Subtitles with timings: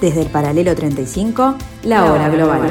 [0.00, 2.62] Desde el paralelo 35, la hora global.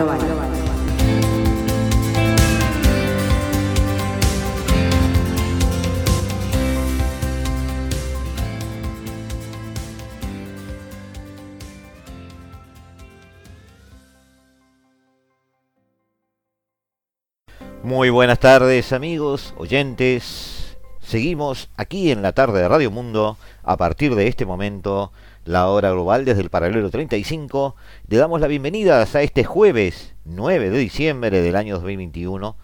[17.84, 20.77] Muy buenas tardes amigos, oyentes.
[20.99, 25.12] Seguimos aquí en la tarde de Radio Mundo a partir de este momento
[25.49, 27.76] la hora global desde el paralelo 35.
[28.07, 32.55] Le damos la bienvenida a este jueves 9 de diciembre del año 2021.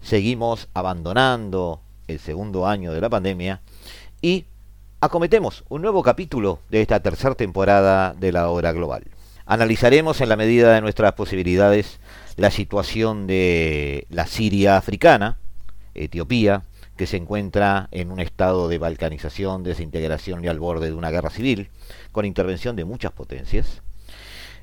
[0.00, 3.62] Seguimos abandonando el segundo año de la pandemia
[4.20, 4.46] y
[5.00, 9.04] acometemos un nuevo capítulo de esta tercera temporada de la hora global.
[9.46, 12.00] Analizaremos en la medida de nuestras posibilidades
[12.34, 15.38] la situación de la Siria africana,
[15.94, 16.64] Etiopía,
[16.96, 21.30] que se encuentra en un estado de balcanización, desintegración y al borde de una guerra
[21.30, 21.68] civil,
[22.12, 23.82] con intervención de muchas potencias.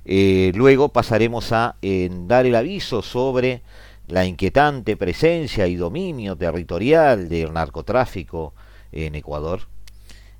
[0.05, 3.61] Eh, luego pasaremos a dar el aviso sobre
[4.07, 8.53] la inquietante presencia y dominio territorial del narcotráfico
[8.91, 9.61] en Ecuador.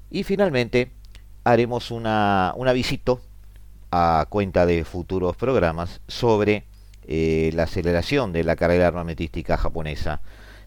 [0.09, 0.91] Y finalmente
[1.43, 3.15] haremos una, una visita
[3.91, 6.65] a cuenta de futuros programas sobre
[7.07, 10.21] eh, la aceleración de la carrera armamentística japonesa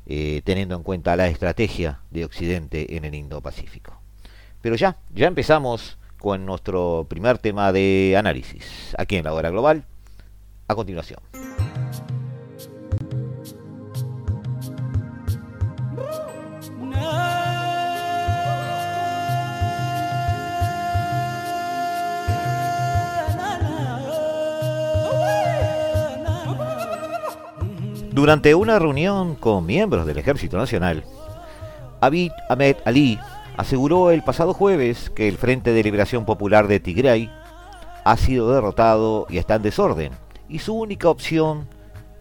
[0.07, 4.01] eh, teniendo en cuenta la estrategia de Occidente en el Indo-Pacífico.
[4.61, 9.85] Pero ya, ya empezamos con nuestro primer tema de análisis, aquí en la hora global,
[10.69, 11.21] a continuación.
[28.15, 31.03] Durante una reunión con miembros del Ejército Nacional,
[32.01, 33.19] Abid Ahmed Ali
[33.57, 37.29] aseguró el pasado jueves que el Frente de Liberación Popular de Tigray
[38.05, 40.13] ha sido derrotado y está en desorden,
[40.49, 41.67] y su única opción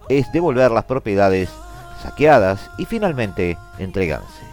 [0.09, 1.51] es devolver las propiedades
[2.01, 4.43] saqueadas y finalmente entregarse.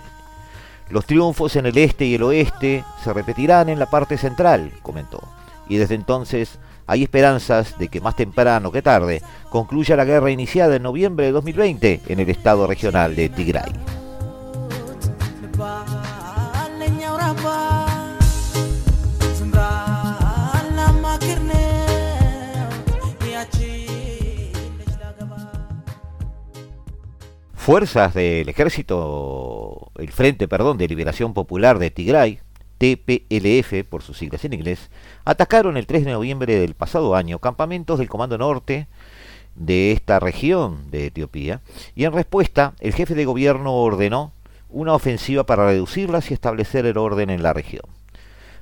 [0.90, 5.22] Los triunfos en el este y el oeste se repetirán en la parte central, comentó,
[5.70, 6.58] y desde entonces
[6.90, 11.30] hay esperanzas de que más temprano que tarde concluya la guerra iniciada en noviembre de
[11.30, 13.70] 2020 en el estado regional de Tigray.
[27.54, 32.40] Fuerzas del ejército, el Frente, perdón, de Liberación Popular de Tigray,
[32.80, 34.90] TPLF por sus siglas en inglés,
[35.26, 38.88] atacaron el 3 de noviembre del pasado año campamentos del Comando Norte
[39.54, 41.60] de esta región de Etiopía
[41.94, 44.32] y en respuesta el jefe de gobierno ordenó
[44.70, 47.84] una ofensiva para reducirlas y establecer el orden en la región.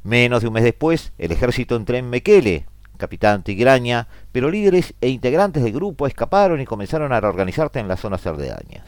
[0.02, 5.10] Menos de un mes después, el ejército entró en Mekele, capitán Tigraña, pero líderes e
[5.10, 8.84] integrantes del grupo escaparon y comenzaron a reorganizarse en las zonas cerdeañas.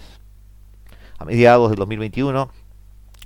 [1.18, 2.50] A mediados del 2021,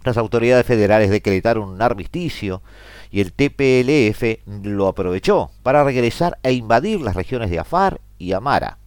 [0.05, 2.63] las autoridades federales decretaron un armisticio
[3.11, 8.79] y el TPLF lo aprovechó para regresar e invadir las regiones de Afar y Amara,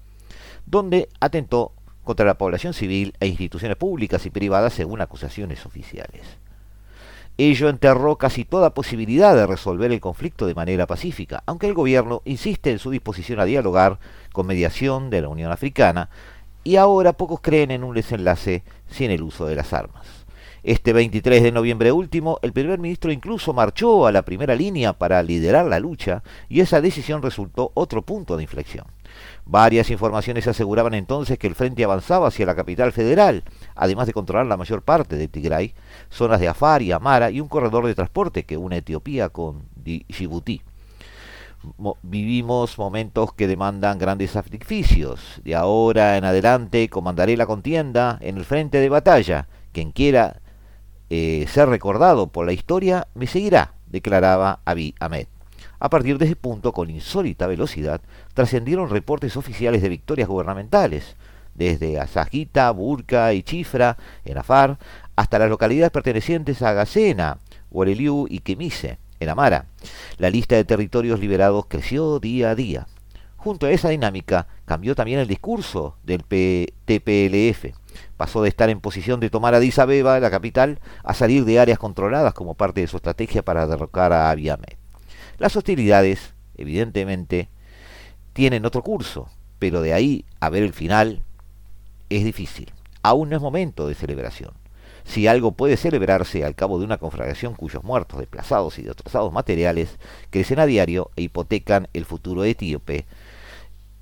[0.65, 1.73] donde atentó
[2.03, 6.21] contra la población civil e instituciones públicas y privadas según acusaciones oficiales.
[7.39, 12.23] Ello enterró casi toda posibilidad de resolver el conflicto de manera pacífica, aunque el gobierno
[12.25, 13.99] insiste en su disposición a dialogar
[14.33, 16.09] con mediación de la Unión Africana
[16.63, 20.16] y ahora pocos creen en un desenlace sin el uso de las armas.
[20.67, 25.23] Este 23 de noviembre último, el primer ministro incluso marchó a la primera línea para
[25.23, 28.85] liderar la lucha y esa decisión resultó otro punto de inflexión.
[29.45, 33.45] Varias informaciones aseguraban entonces que el frente avanzaba hacia la capital federal,
[33.75, 35.73] además de controlar la mayor parte de Tigray,
[36.09, 40.63] zonas de Afar y Amara y un corredor de transporte que une Etiopía con Djibouti.
[42.01, 45.39] vivimos momentos que demandan grandes sacrificios.
[45.45, 49.47] De ahora en adelante comandaré la contienda en el frente de batalla.
[49.71, 50.41] Quien quiera
[51.09, 55.27] eh, ser recordado por la historia me seguirá, declaraba Abiy Ahmed.
[55.79, 58.01] A partir de ese punto, con insólita velocidad,
[58.33, 61.15] trascendieron reportes oficiales de victorias gubernamentales,
[61.53, 64.77] desde Asajita, Burka y Chifra, en Afar,
[65.15, 67.39] hasta las localidades pertenecientes a Gacena,
[67.71, 69.65] Guareliu y Kemise, en Amara.
[70.17, 72.87] La lista de territorios liberados creció día a día.
[73.37, 77.73] Junto a esa dinámica, cambió también el discurso del TPLF
[78.17, 81.79] pasó de estar en posición de tomar Addis Abeba, la capital, a salir de áreas
[81.79, 84.75] controladas como parte de su estrategia para derrocar a Abiy Ahmed.
[85.37, 87.49] Las hostilidades, evidentemente,
[88.33, 89.29] tienen otro curso,
[89.59, 91.21] pero de ahí a ver el final
[92.09, 92.71] es difícil.
[93.03, 94.51] Aún no es momento de celebración.
[95.05, 99.97] si algo puede celebrarse al cabo de una conflagración cuyos muertos, desplazados y destrozados materiales
[100.31, 103.05] crecen a diario e hipotecan el futuro etíope,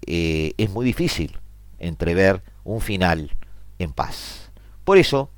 [0.08, 1.38] eh, es muy difícil
[1.78, 3.30] entrever un final
[3.80, 4.52] en paz.
[4.84, 5.30] Por eso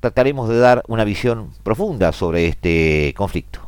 [0.00, 3.60] trataremos de dar una visión profunda sobre este conflicto.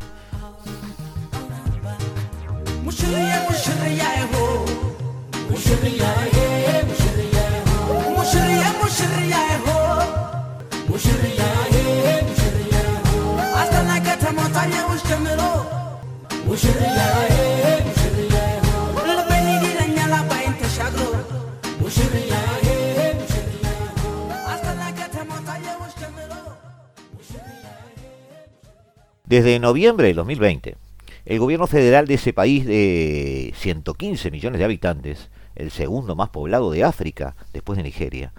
[29.32, 30.76] Desde noviembre de 2020,
[31.24, 36.70] el gobierno federal de ese país de 115 millones de habitantes, el segundo más poblado
[36.70, 38.34] de África después de Nigeria,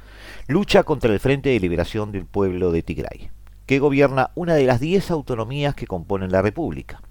[0.45, 3.31] lucha contra el Frente de Liberación del Pueblo de Tigray,
[3.65, 7.01] que gobierna una de las 10 autonomías que componen la República.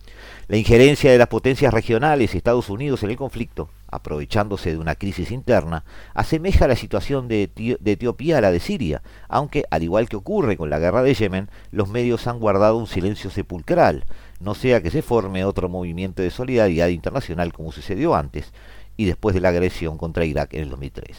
[0.49, 4.97] La injerencia de las potencias regionales y Estados Unidos en el conflicto, aprovechándose de una
[4.97, 5.85] crisis interna,
[6.15, 7.49] asemeja la situación de,
[7.85, 11.49] Etiopía a la de Siria, aunque, al igual que ocurre con la guerra de Yemen,
[11.71, 14.05] los medios han guardado un silencio sepulcral,
[14.41, 18.53] no sea que se forme otro movimiento de solidaridad internacional como sucedió antes
[18.97, 21.17] y después de la agresión contra Irak en el 2003.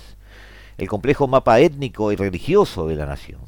[0.77, 3.39] El complejo mapa étnico y religioso de la nación,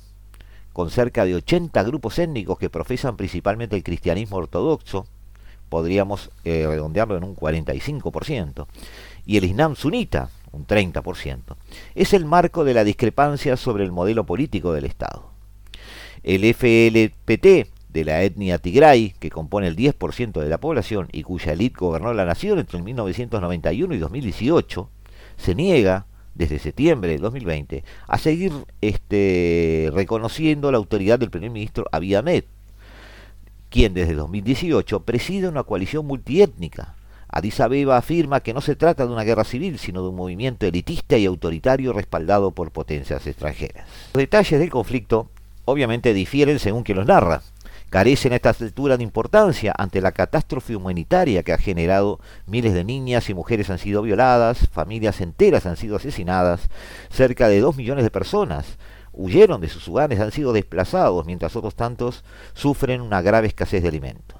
[0.71, 5.05] con cerca de 80 grupos étnicos que profesan principalmente el cristianismo ortodoxo,
[5.69, 8.67] podríamos eh, redondearlo en un 45%,
[9.25, 11.41] y el Islam sunita, un 30%.
[11.95, 15.31] Es el marco de la discrepancia sobre el modelo político del Estado.
[16.23, 21.53] El FLPT de la etnia Tigray, que compone el 10% de la población y cuya
[21.53, 24.89] élite gobernó la nación entre 1991 y 2018,
[25.37, 28.51] se niega desde septiembre de 2020 a seguir
[28.81, 32.43] este, reconociendo la autoridad del primer ministro Abiy Ahmed,
[33.75, 36.95] quien desde 2018 preside una coalición multiétnica.
[37.27, 40.65] Addis Abeba afirma que no se trata de una guerra civil, sino de un movimiento
[40.65, 43.85] elitista y autoritario respaldado por potencias extranjeras.
[44.13, 45.27] Los detalles del conflicto
[45.65, 47.41] obviamente difieren según quien los narra.
[47.89, 52.85] Carecen a esta altura de importancia ante la catástrofe humanitaria que ha generado miles de
[52.85, 56.69] niñas y mujeres han sido violadas, familias enteras han sido asesinadas,
[57.09, 58.77] cerca de dos millones de personas
[59.15, 62.23] huyeron de sus hogares, han sido desplazados, mientras otros tantos
[62.53, 64.39] sufren una grave escasez de alimentos.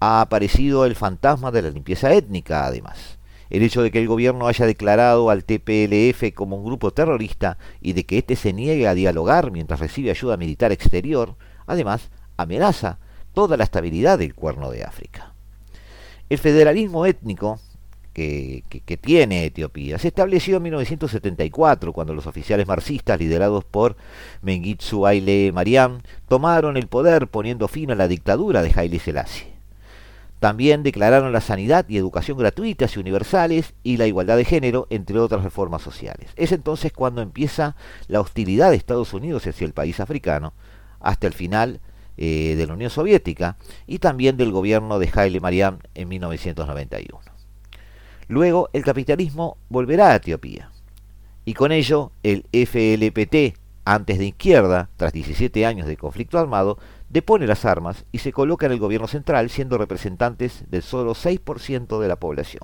[0.00, 3.18] Ha aparecido el fantasma de la limpieza étnica, además.
[3.50, 7.92] El hecho de que el gobierno haya declarado al TPLF como un grupo terrorista y
[7.92, 11.36] de que éste se niegue a dialogar mientras recibe ayuda militar exterior,
[11.66, 12.98] además, amenaza
[13.32, 15.32] toda la estabilidad del cuerno de África.
[16.28, 17.60] El federalismo étnico
[18.14, 19.98] que, tiene Etiopía.
[19.98, 23.96] Se estableció en 1974, cuando los oficiales marxistas, liderados por
[24.42, 29.52] Mengitsu Haile Mariam, tomaron el poder poniendo fin a la dictadura de Haile Selassie.
[30.38, 35.18] También declararon la sanidad y educación gratuitas y universales y la igualdad de género, entre
[35.18, 36.30] otras reformas sociales.
[36.36, 37.76] Es entonces cuando empieza
[38.08, 40.52] la hostilidad de Estados Unidos hacia el país africano,
[41.00, 41.80] hasta el final
[42.16, 43.56] eh, de la Unión Soviética
[43.86, 47.33] y también del gobierno de Haile Mariam en 1991.
[48.28, 50.70] Luego el capitalismo volverá a Etiopía.
[51.44, 56.78] Y con ello el FLPT, antes de izquierda, tras 17 años de conflicto armado,
[57.10, 62.00] depone las armas y se coloca en el gobierno central siendo representantes del solo 6%
[62.00, 62.62] de la población.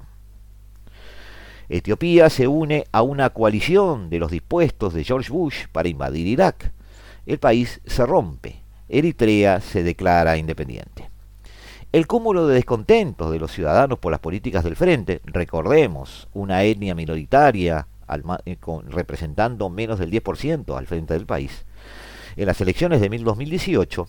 [1.69, 6.73] Etiopía se une a una coalición de los dispuestos de George Bush para invadir Irak.
[7.27, 8.63] El país se rompe.
[8.89, 11.10] Eritrea se declara independiente.
[11.93, 16.95] El cúmulo de descontentos de los ciudadanos por las políticas del frente, recordemos, una etnia
[16.95, 17.89] minoritaria
[18.45, 18.57] eh,
[18.89, 21.65] representando menos del 10% al frente del país,
[22.37, 24.07] en las elecciones de 2018,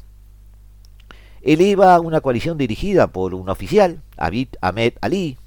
[1.41, 5.39] eleva una coalición dirigida por un oficial, Abid Ahmed Ali,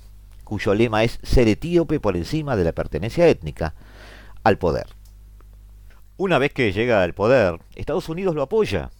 [0.42, 3.74] cuyo lema es ser etíope por encima de la pertenencia étnica,
[4.42, 4.86] al poder.
[6.16, 8.90] Una vez que llega al poder, Estados Unidos lo apoya,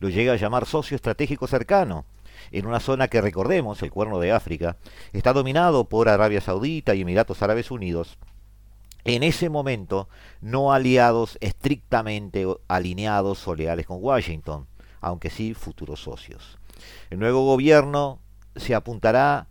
[0.00, 2.06] lo llega a llamar socio estratégico cercano,
[2.52, 4.76] en una zona que recordemos, el Cuerno de África,
[5.12, 8.18] está dominado por Arabia Saudita y Emiratos Árabes Unidos,
[9.04, 10.08] en ese momento
[10.40, 14.68] no aliados estrictamente alineados o leales con Washington,
[15.00, 16.58] aunque sí futuros socios.
[17.10, 18.20] El nuevo gobierno
[18.54, 19.48] se apuntará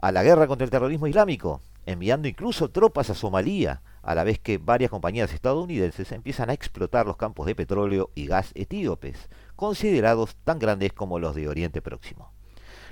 [0.00, 4.38] a la guerra contra el terrorismo islámico, enviando incluso tropas a Somalia, a la vez
[4.38, 10.36] que varias compañías estadounidenses empiezan a explotar los campos de petróleo y gas etíopes, considerados
[10.44, 12.35] tan grandes como los de Oriente Próximo.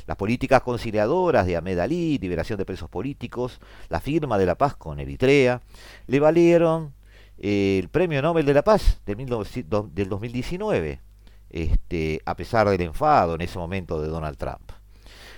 [0.07, 4.77] Las políticas conciliadoras de Ahmed Ali, liberación de presos políticos, la firma de la paz
[4.77, 5.63] con Eritrea,
[6.07, 6.93] le valieron
[7.39, 11.01] eh, el Premio Nobel de la Paz del 2019,
[11.51, 14.73] este, a pesar del enfado en ese momento de Donald Trump.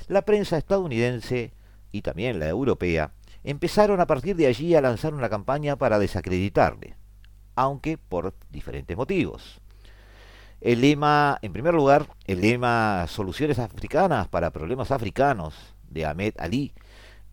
[0.09, 1.53] La prensa estadounidense
[1.93, 3.13] y también la europea
[3.45, 6.97] empezaron a partir de allí a lanzar una campaña para desacreditarle,
[7.55, 9.61] aunque por diferentes motivos.
[10.67, 15.55] El lema, en primer lugar, el lema Soluciones africanas para problemas africanos
[15.89, 16.73] de Ahmed Ali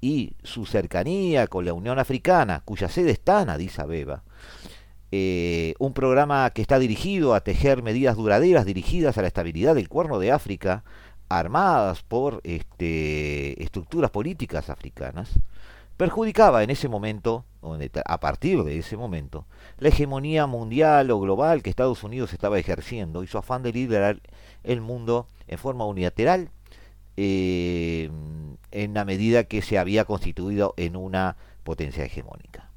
[0.01, 4.21] y su cercanía con la Unión Africana, cuya sede está en Addis Abeba,
[5.11, 9.89] eh, un programa que está dirigido a tejer medidas duraderas dirigidas a la estabilidad del
[9.89, 10.83] cuerno de África,
[11.27, 15.39] armadas por este, estructuras políticas africanas,
[15.97, 17.45] perjudicaba en ese momento,
[18.05, 19.45] a partir de ese momento,
[19.77, 24.21] la hegemonía mundial o global que Estados Unidos estaba ejerciendo y su afán de liderar
[24.63, 26.49] el mundo en forma unilateral
[27.15, 28.09] eh,
[28.71, 32.69] en la medida que se había constituido en una potencia hegemónica.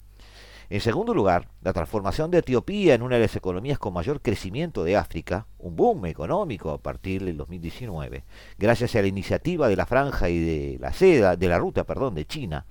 [0.69, 4.83] En segundo lugar, la transformación de Etiopía en una de las economías con mayor crecimiento
[4.83, 8.25] de África, un boom económico a partir del 2019,
[8.59, 12.17] gracias a la iniciativa de la franja y de la seda, de la ruta, perdón,
[12.17, 12.67] de China,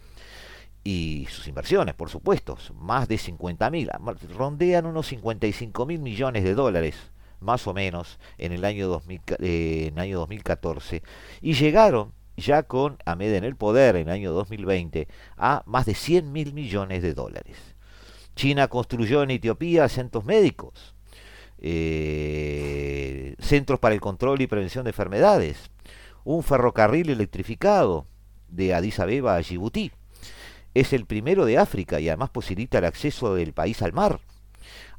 [0.87, 3.89] y sus inversiones, por supuesto, más de 50 mil,
[4.37, 6.95] rondean unos 55 mil millones de dólares,
[7.39, 11.01] más o menos, en el año, 2000, eh, en el año 2014,
[11.41, 15.95] y llegaron ya con Ahmed en el poder en el año 2020 a más de
[15.95, 17.57] 100 mil millones de dólares.
[18.35, 20.93] China construyó en Etiopía centros médicos,
[21.57, 25.71] eh, centros para el control y prevención de enfermedades,
[26.23, 28.05] un ferrocarril electrificado
[28.49, 29.91] de Addis Abeba a Djibouti,
[30.75, 34.19] es el primero de África y además posibilita el acceso del país al mar,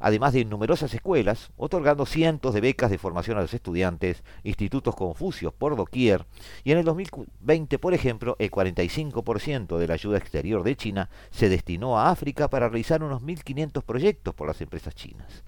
[0.00, 5.52] además de numerosas escuelas, otorgando cientos de becas de formación a los estudiantes, institutos confucios
[5.52, 6.24] por doquier,
[6.64, 11.50] y en el 2020, por ejemplo, el 45% de la ayuda exterior de China se
[11.50, 15.44] destinó a África para realizar unos 1.500 proyectos por las empresas chinas.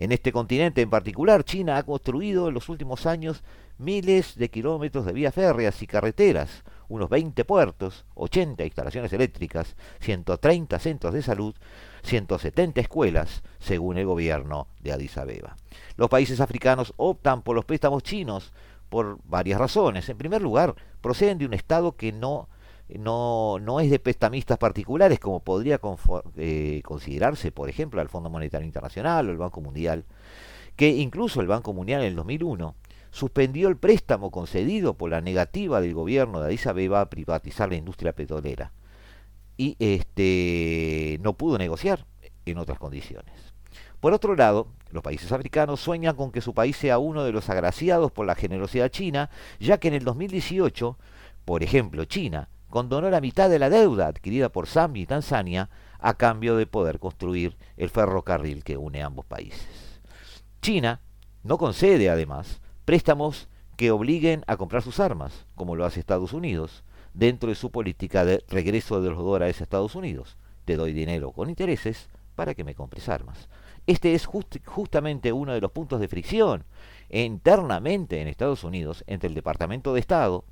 [0.00, 3.42] En este continente en particular, China ha construido en los últimos años
[3.78, 10.78] miles de kilómetros de vías férreas y carreteras, unos 20 puertos, 80 instalaciones eléctricas, 130
[10.78, 11.54] centros de salud,
[12.02, 15.56] 170 escuelas, según el gobierno de Addis Abeba.
[15.96, 18.52] Los países africanos optan por los préstamos chinos
[18.88, 20.08] por varias razones.
[20.08, 22.48] En primer lugar, proceden de un Estado que no,
[22.88, 25.80] no, no es de prestamistas particulares, como podría
[26.36, 30.04] eh, considerarse, por ejemplo, al Fondo Monetario Internacional o el Banco Mundial,
[30.76, 32.74] que incluso el Banco Mundial en el 2001
[33.10, 37.76] suspendió el préstamo concedido por la negativa del gobierno de Addis Abeba a privatizar la
[37.76, 38.72] industria petrolera
[39.58, 42.06] y este no pudo negociar
[42.46, 43.34] en otras condiciones.
[44.00, 47.50] Por otro lado, los países africanos sueñan con que su país sea uno de los
[47.50, 50.96] agraciados por la generosidad china, ya que en el 2018,
[51.44, 56.14] por ejemplo, China condonó la mitad de la deuda adquirida por Zambia y Tanzania a
[56.14, 60.00] cambio de poder construir el ferrocarril que une ambos países.
[60.62, 61.00] China
[61.42, 66.84] no concede, además, préstamos que obliguen a comprar sus armas, como lo hace Estados Unidos,
[67.12, 70.38] dentro de su política de regreso de los dólares a Estados Unidos.
[70.64, 73.50] Te doy dinero con intereses para que me compres armas.
[73.86, 76.64] Este es justamente uno de los puntos de fricción
[77.10, 80.46] internamente en Estados Unidos entre el Departamento de Estado,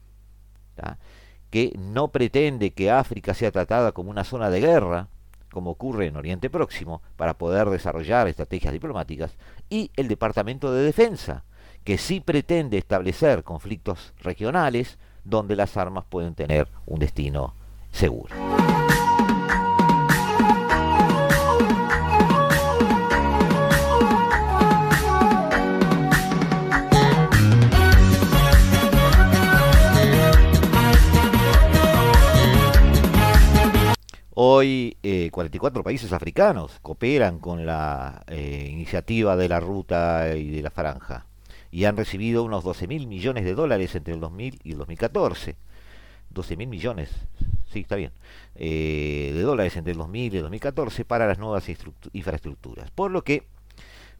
[1.49, 5.09] que no pretende que África sea tratada como una zona de guerra,
[5.51, 9.39] como ocurre en Oriente Próximo, para poder desarrollar estrategias diplomáticas,
[9.71, 11.45] y el Departamento de Defensa,
[11.87, 17.55] que sí pretende establecer conflictos regionales donde las armas pueden tener un destino
[17.93, 18.35] seguro.
[34.35, 34.97] Hoy
[35.31, 40.71] 44 eh, países africanos cooperan con la eh, iniciativa de la ruta y de la
[40.71, 41.26] franja
[41.77, 45.57] y han recibido unos 12 mil millones de dólares entre el 2000 y el 2014.
[46.31, 47.11] 12 mil millones,
[47.71, 48.13] sí, está bien,
[48.55, 51.69] eh, de dólares entre el 2000 y el 2014 para las nuevas
[52.15, 52.91] infraestructuras.
[52.93, 53.43] Por lo que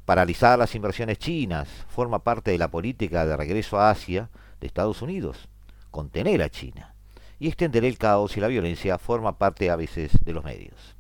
[0.05, 4.29] paralizar las inversiones chinas forma parte de la política de regreso a Asia
[4.61, 5.49] de Estados Unidos,
[5.91, 6.95] contener a China
[7.39, 10.95] y extender el caos y la violencia forma parte a veces de los medios.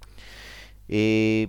[0.88, 1.48] Eh,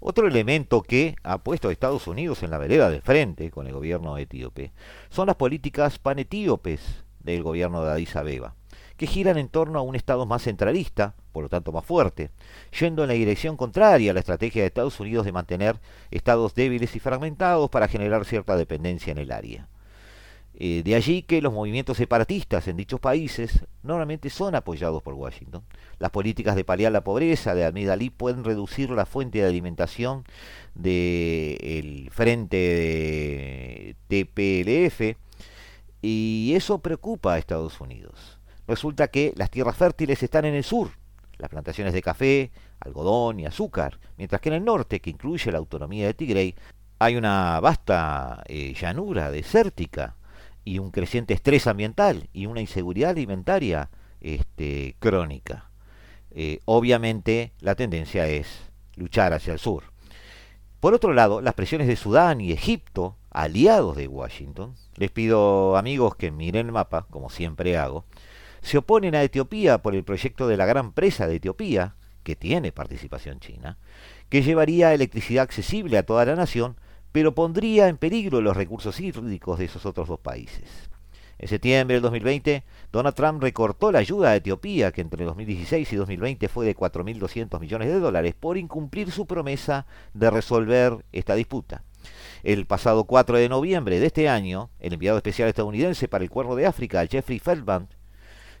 [0.00, 3.74] otro elemento que ha puesto a Estados Unidos en la vereda de frente con el
[3.74, 4.72] gobierno etíope
[5.10, 8.54] son las políticas panetíopes del gobierno de Addis Abeba,
[8.96, 12.30] que giran en torno a un Estado más centralista, por lo tanto más fuerte,
[12.78, 15.76] yendo en la dirección contraria a la estrategia de Estados Unidos de mantener
[16.10, 19.68] estados débiles y fragmentados para generar cierta dependencia en el área.
[20.62, 25.62] Eh, de allí que los movimientos separatistas en dichos países normalmente son apoyados por Washington.
[25.98, 30.24] Las políticas de paliar la pobreza de Ahmed Ali pueden reducir la fuente de alimentación
[30.74, 35.16] del frente de TPLF
[36.02, 38.38] y eso preocupa a Estados Unidos.
[38.68, 40.90] Resulta que las tierras fértiles están en el sur,
[41.38, 42.50] las plantaciones de café,
[42.80, 46.54] algodón y azúcar, mientras que en el norte, que incluye la autonomía de Tigray,
[46.98, 50.16] hay una vasta eh, llanura desértica
[50.64, 53.90] y un creciente estrés ambiental y una inseguridad alimentaria
[54.20, 55.70] este, crónica.
[56.30, 58.46] Eh, obviamente la tendencia es
[58.96, 59.84] luchar hacia el sur.
[60.80, 66.16] Por otro lado, las presiones de Sudán y Egipto, aliados de Washington, les pido amigos
[66.16, 68.06] que miren el mapa, como siempre hago,
[68.62, 72.72] se oponen a Etiopía por el proyecto de la gran presa de Etiopía, que tiene
[72.72, 73.78] participación china,
[74.28, 76.76] que llevaría electricidad accesible a toda la nación,
[77.12, 80.90] pero pondría en peligro los recursos hídricos de esos otros dos países.
[81.38, 85.96] En septiembre del 2020, Donald Trump recortó la ayuda a Etiopía, que entre 2016 y
[85.96, 91.82] 2020 fue de 4.200 millones de dólares, por incumplir su promesa de resolver esta disputa.
[92.42, 96.56] El pasado 4 de noviembre de este año, el enviado especial estadounidense para el Cuerno
[96.56, 97.88] de África, Jeffrey Feldman,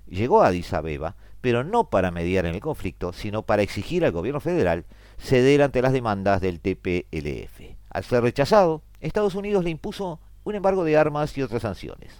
[0.08, 4.12] llegó a Addis Abeba, pero no para mediar en el conflicto, sino para exigir al
[4.12, 4.86] gobierno federal
[5.18, 7.79] ceder ante las demandas del TPLF.
[7.90, 12.12] Al ser rechazado, Estados Unidos le impuso un embargo de armas y otras sanciones.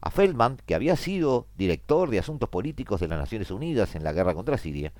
[0.00, 4.12] A Feldman, que había sido director de asuntos políticos de las Naciones Unidas en la
[4.12, 4.92] guerra contra Siria,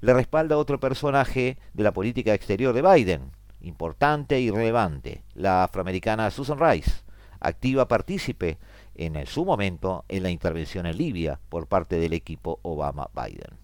[0.00, 3.30] le respalda otro personaje de la política exterior de Biden,
[3.60, 7.02] importante y relevante, la afroamericana Susan Rice,
[7.40, 8.58] activa partícipe
[8.96, 13.56] en su momento en la intervención en Libia por parte del equipo Obama-Biden.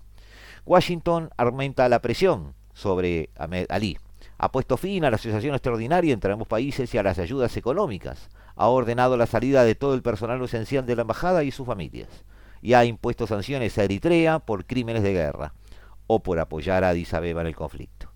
[0.64, 3.99] Washington aumenta la presión sobre Ahmed Ali,
[4.38, 8.28] ha puesto fin a la asociación extraordinaria entre ambos países y a las ayudas económicas,
[8.56, 12.08] ha ordenado la salida de todo el personal esencial de la embajada y sus familias,
[12.62, 15.54] y ha impuesto sanciones a Eritrea por crímenes de guerra
[16.06, 18.10] o por apoyar a Addis Abeba en el conflicto.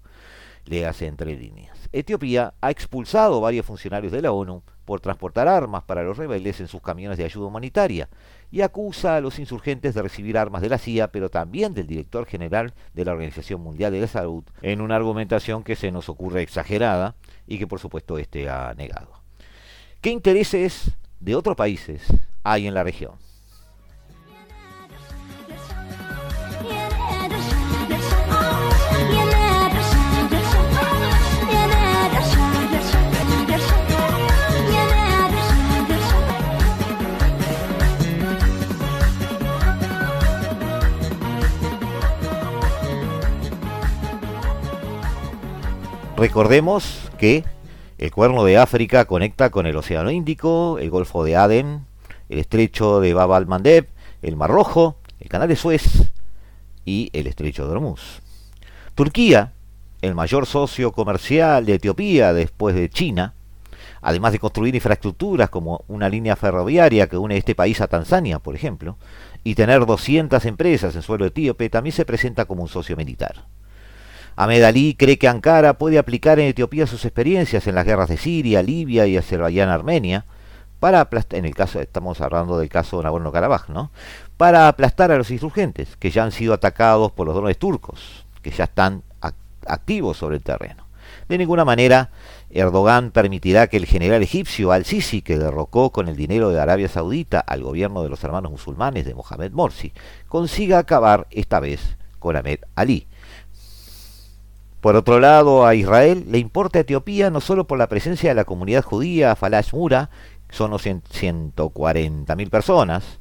[0.65, 1.89] Léase entre líneas.
[1.93, 6.67] Etiopía ha expulsado varios funcionarios de la ONU por transportar armas para los rebeldes en
[6.67, 8.09] sus camiones de ayuda humanitaria
[8.51, 12.25] y acusa a los insurgentes de recibir armas de la CIA, pero también del director
[12.25, 16.41] general de la Organización Mundial de la Salud, en una argumentación que se nos ocurre
[16.41, 19.13] exagerada y que por supuesto este ha negado.
[20.01, 22.07] ¿Qué intereses de otros países
[22.43, 23.28] hay en la región?
[46.19, 47.45] Recordemos que
[47.97, 51.87] el cuerno de África conecta con el Océano Índico, el Golfo de Aden,
[52.29, 53.87] el Estrecho de Bab al-Mandeb,
[54.23, 56.11] el Mar Rojo, el Canal de Suez
[56.85, 58.21] y el Estrecho de Hormuz.
[58.97, 59.53] Turquía,
[60.03, 63.35] el mayor socio comercial de Etiopía después de China,
[64.03, 68.57] además de construir infraestructuras como una línea ferroviaria que une este país a Tanzania, por
[68.57, 68.99] ejemplo,
[69.45, 73.45] y tener 200 empresas en suelo etíope, también se presenta como un socio militar.
[74.41, 78.17] Ahmed Ali cree que Ankara puede aplicar en Etiopía sus experiencias en las guerras de
[78.17, 80.27] Siria, Libia y Azerbaiyán-Armenia,
[80.79, 83.91] para aplastar, en el caso, estamos hablando del caso de Nagorno-Karabaj, ¿no?
[84.37, 88.53] Para aplastar a los insurgentes, que ya han sido atacados por los drones turcos, que
[88.53, 89.03] ya están
[89.67, 90.85] activos sobre el terreno.
[91.29, 92.11] De ninguna manera,
[92.51, 97.41] Erdogan permitirá que el general egipcio al-Sisi, que derrocó con el dinero de Arabia Saudita
[97.41, 99.93] al gobierno de los hermanos musulmanes de Mohamed Morsi,
[100.29, 103.09] consiga acabar esta vez con Ahmed Ali
[104.81, 108.45] por otro lado, a Israel le importa Etiopía no solo por la presencia de la
[108.45, 110.11] comunidad judía Falash Mura,
[110.51, 113.19] son 140.000 personas,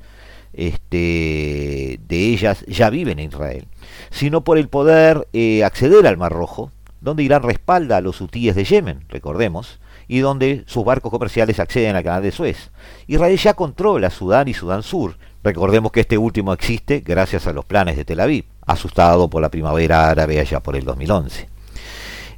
[0.53, 3.67] este, de ellas ya viven en Israel,
[4.09, 8.55] sino por el poder eh, acceder al Mar Rojo, donde Irán respalda a los hutíes
[8.55, 12.71] de Yemen, recordemos, y donde sus barcos comerciales acceden al canal de Suez.
[13.07, 15.17] Israel ya controla Sudán y Sudán Sur.
[15.47, 19.47] Recordemos que este último existe gracias a los planes de Tel Aviv asustado por la
[19.47, 21.47] primavera árabe allá por el 2011.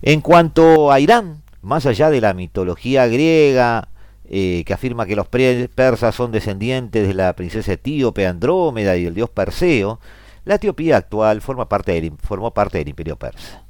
[0.03, 3.87] En cuanto a Irán, más allá de la mitología griega,
[4.29, 9.15] eh, que afirma que los persas son descendientes de la princesa etíope Andrómeda y del
[9.15, 9.99] dios Perseo,
[10.45, 13.63] la Etiopía actual forma parte del, formó parte del imperio persa.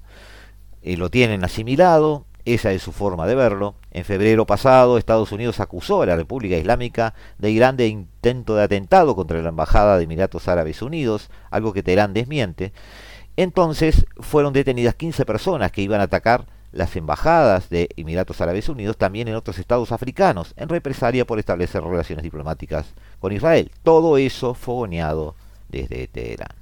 [0.82, 3.76] Eh, lo tienen asimilado esa es su forma de verlo.
[3.92, 9.16] En febrero pasado, Estados Unidos acusó a la República Islámica de Irán intento de atentado
[9.16, 12.74] contra la Embajada de Emiratos Árabes Unidos, algo que Teherán desmiente.
[13.38, 18.98] Entonces fueron detenidas 15 personas que iban a atacar las embajadas de Emiratos Árabes Unidos
[18.98, 23.72] también en otros estados africanos, en represalia por establecer relaciones diplomáticas con Israel.
[23.84, 25.36] Todo eso fogoneado
[25.70, 26.59] desde Teherán.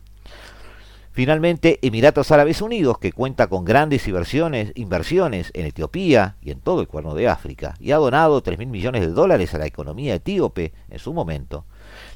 [1.17, 6.87] Finalmente, Emiratos Árabes Unidos, que cuenta con grandes inversiones, en Etiopía y en todo el
[6.87, 10.73] cuerno de África, y ha donado 3 mil millones de dólares a la economía etíope
[10.91, 11.65] en su momento,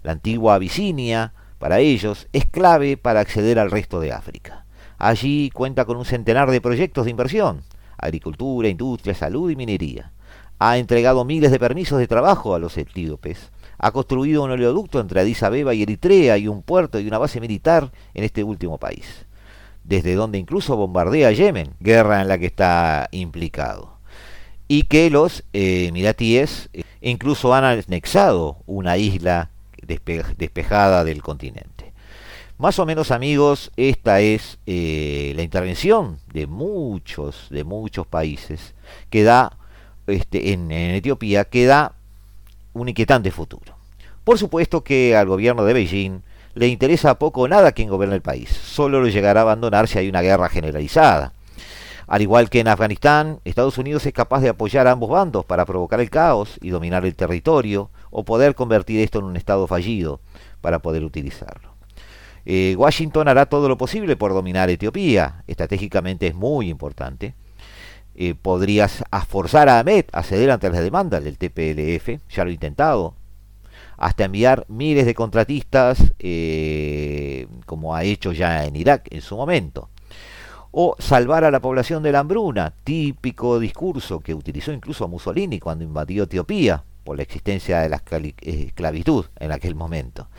[0.03, 4.67] la antigua Abisinia, para ellos, es clave para acceder al resto de África.
[4.99, 7.63] Allí cuenta con un centenar de proyectos de inversión,
[7.97, 10.11] agricultura, industria, salud y minería.
[10.59, 13.49] Ha entregado miles de permisos de trabajo a los etíopes
[13.83, 17.41] ha construido un oleoducto entre Addis Abeba y Eritrea y un puerto y una base
[17.41, 19.25] militar en este último país,
[19.83, 23.97] desde donde incluso bombardea Yemen, guerra en la que está implicado.
[24.67, 29.49] Y que los eh, emiratíes eh, incluso han anexado una isla
[29.81, 31.91] despejada del continente.
[32.59, 38.75] Más o menos amigos, esta es eh, la intervención de muchos, de muchos países
[39.09, 39.57] que da
[40.05, 41.95] este, en, en Etiopía, que da
[42.73, 43.75] un inquietante futuro.
[44.23, 46.21] Por supuesto que al gobierno de Beijing
[46.53, 49.99] le interesa poco o nada quien gobierne el país, solo lo llegará a abandonar si
[49.99, 51.33] hay una guerra generalizada.
[52.07, 55.65] Al igual que en Afganistán, Estados Unidos es capaz de apoyar a ambos bandos para
[55.65, 60.19] provocar el caos y dominar el territorio, o poder convertir esto en un estado fallido
[60.59, 61.71] para poder utilizarlo.
[62.45, 67.33] Eh, Washington hará todo lo posible por dominar Etiopía, estratégicamente es muy importante,
[68.15, 72.53] eh, podrías forzar a Ahmed a ceder ante las demandas del TPLF, ya lo he
[72.53, 73.15] intentado,
[73.97, 79.89] hasta enviar miles de contratistas, eh, como ha hecho ya en Irak en su momento.
[80.71, 85.83] O salvar a la población de la hambruna, típico discurso que utilizó incluso Mussolini cuando
[85.83, 88.01] invadió Etiopía, por la existencia de la
[88.41, 90.29] esclavitud en aquel momento.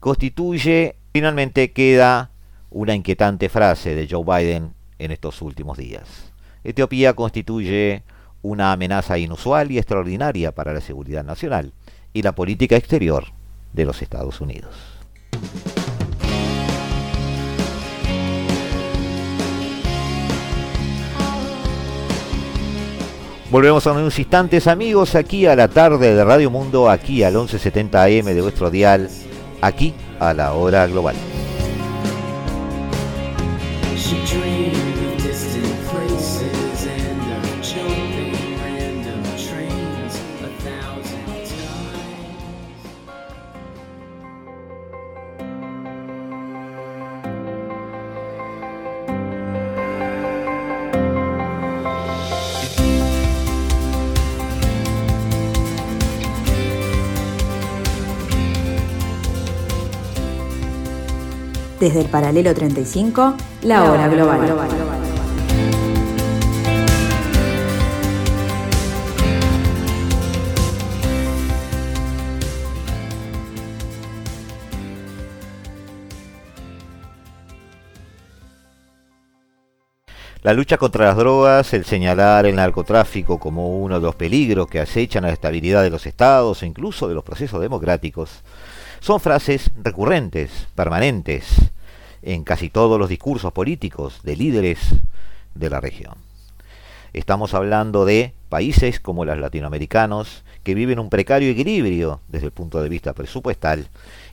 [0.00, 2.30] Constituye, finalmente queda
[2.70, 6.31] una inquietante frase de Joe Biden en estos últimos días.
[6.64, 8.04] Etiopía constituye
[8.42, 11.72] una amenaza inusual y extraordinaria para la seguridad nacional
[12.12, 13.26] y la política exterior
[13.72, 14.74] de los Estados Unidos.
[23.50, 28.02] Volvemos a unos instantes amigos aquí a la tarde de Radio Mundo, aquí al 1170
[28.02, 29.10] AM de vuestro dial,
[29.60, 31.16] aquí a la hora global.
[61.82, 64.38] Desde el paralelo 35, la hora global.
[80.44, 84.78] La lucha contra las drogas, el señalar el narcotráfico como uno de los peligros que
[84.78, 88.44] acechan a la estabilidad de los estados e incluso de los procesos democráticos,
[89.00, 91.71] son frases recurrentes, permanentes,
[92.22, 94.78] en casi todos los discursos políticos de líderes
[95.54, 96.14] de la región.
[97.12, 102.82] Estamos hablando de países como los latinoamericanos que viven un precario equilibrio desde el punto
[102.82, 103.88] de vista presupuestal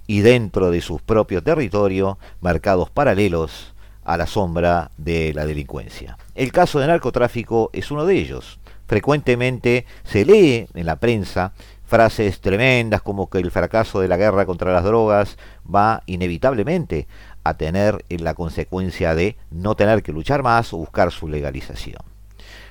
[0.07, 3.73] y dentro de su propio territorio mercados paralelos
[4.05, 6.17] a la sombra de la delincuencia.
[6.35, 8.59] El caso de narcotráfico es uno de ellos.
[8.87, 11.53] Frecuentemente se lee en la prensa
[11.85, 17.07] frases tremendas como que el fracaso de la guerra contra las drogas va inevitablemente
[17.49, 22.01] a tener la consecuencia de no tener que luchar más o buscar su legalización.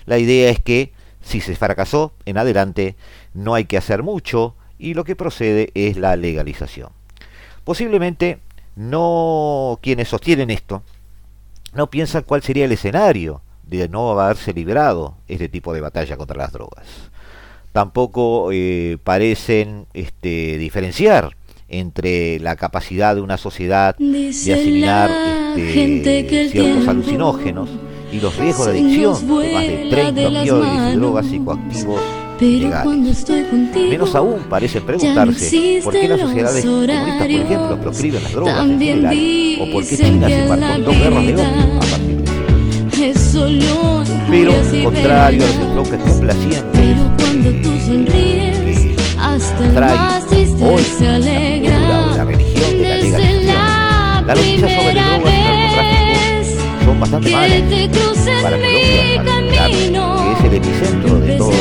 [0.07, 2.97] La idea es que si se fracasó en adelante
[3.35, 6.91] no hay que hacer mucho y lo que procede es la legalización.
[7.65, 8.39] Posiblemente
[8.77, 10.83] no quienes sostienen esto
[11.75, 16.39] no piensan cuál sería el escenario de no haberse librado este tipo de batalla contra
[16.39, 16.87] las drogas
[17.73, 21.37] tampoco eh, parecen este, diferenciar
[21.69, 25.11] entre la capacidad de una sociedad de asimilar
[25.57, 27.69] este, ciertos alucinógenos
[28.11, 32.01] y los riesgos de adicción de más de 30 millones de drogas psicoactivos
[32.41, 33.27] ilegales.
[33.75, 38.79] Menos aún parece preguntarse por qué las sociedades comunistas, por ejemplo, proscriben las drogas en
[38.79, 39.17] general,
[39.61, 42.29] o por qué China se embarcó en dos guerras de odio a partir de.
[44.31, 44.53] Pero,
[44.85, 46.89] contrario a los enfoques complacientes,
[49.75, 50.19] trae
[50.61, 51.58] hoy se alegra la
[54.29, 57.63] Las noticias sobre drogas y narcotráfico son bastante malas
[58.43, 61.53] para Colombia, para que es el epicentro de todo.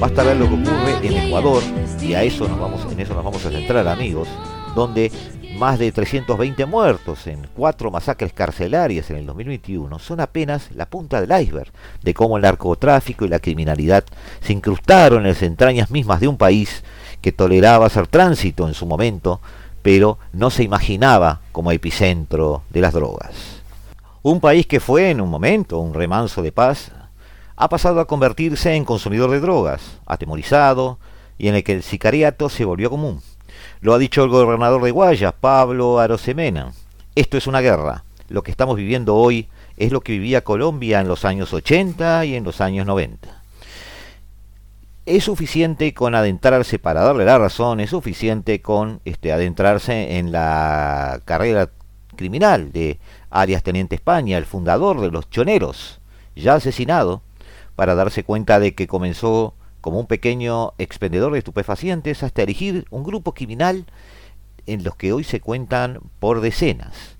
[0.00, 1.62] Basta ver lo que ocurre en Ecuador
[2.00, 4.28] y a eso nos vamos, en eso nos vamos a centrar, amigos,
[4.74, 5.12] donde
[5.58, 11.20] más de 320 muertos en cuatro masacres carcelarias en el 2021 son apenas la punta
[11.20, 11.70] del iceberg
[12.02, 14.04] de cómo el narcotráfico y la criminalidad
[14.40, 16.82] se incrustaron en las entrañas mismas de un país
[17.20, 19.42] que toleraba hacer tránsito en su momento,
[19.82, 23.62] pero no se imaginaba como epicentro de las drogas.
[24.22, 26.92] Un país que fue en un momento un remanso de paz,
[27.56, 30.98] ha pasado a convertirse en consumidor de drogas, atemorizado
[31.38, 33.20] y en el que el sicariato se volvió común.
[33.80, 36.72] Lo ha dicho el gobernador de Guayas, Pablo Arosemena.
[37.14, 38.04] Esto es una guerra.
[38.28, 42.36] Lo que estamos viviendo hoy es lo que vivía Colombia en los años 80 y
[42.36, 43.41] en los años 90.
[45.04, 51.20] Es suficiente con adentrarse, para darle la razón, es suficiente con este, adentrarse en la
[51.24, 51.70] carrera
[52.14, 56.00] criminal de Arias Teniente España, el fundador de los choneros,
[56.36, 57.20] ya asesinado,
[57.74, 63.02] para darse cuenta de que comenzó como un pequeño expendedor de estupefacientes hasta elegir un
[63.02, 63.86] grupo criminal
[64.66, 67.16] en los que hoy se cuentan por decenas.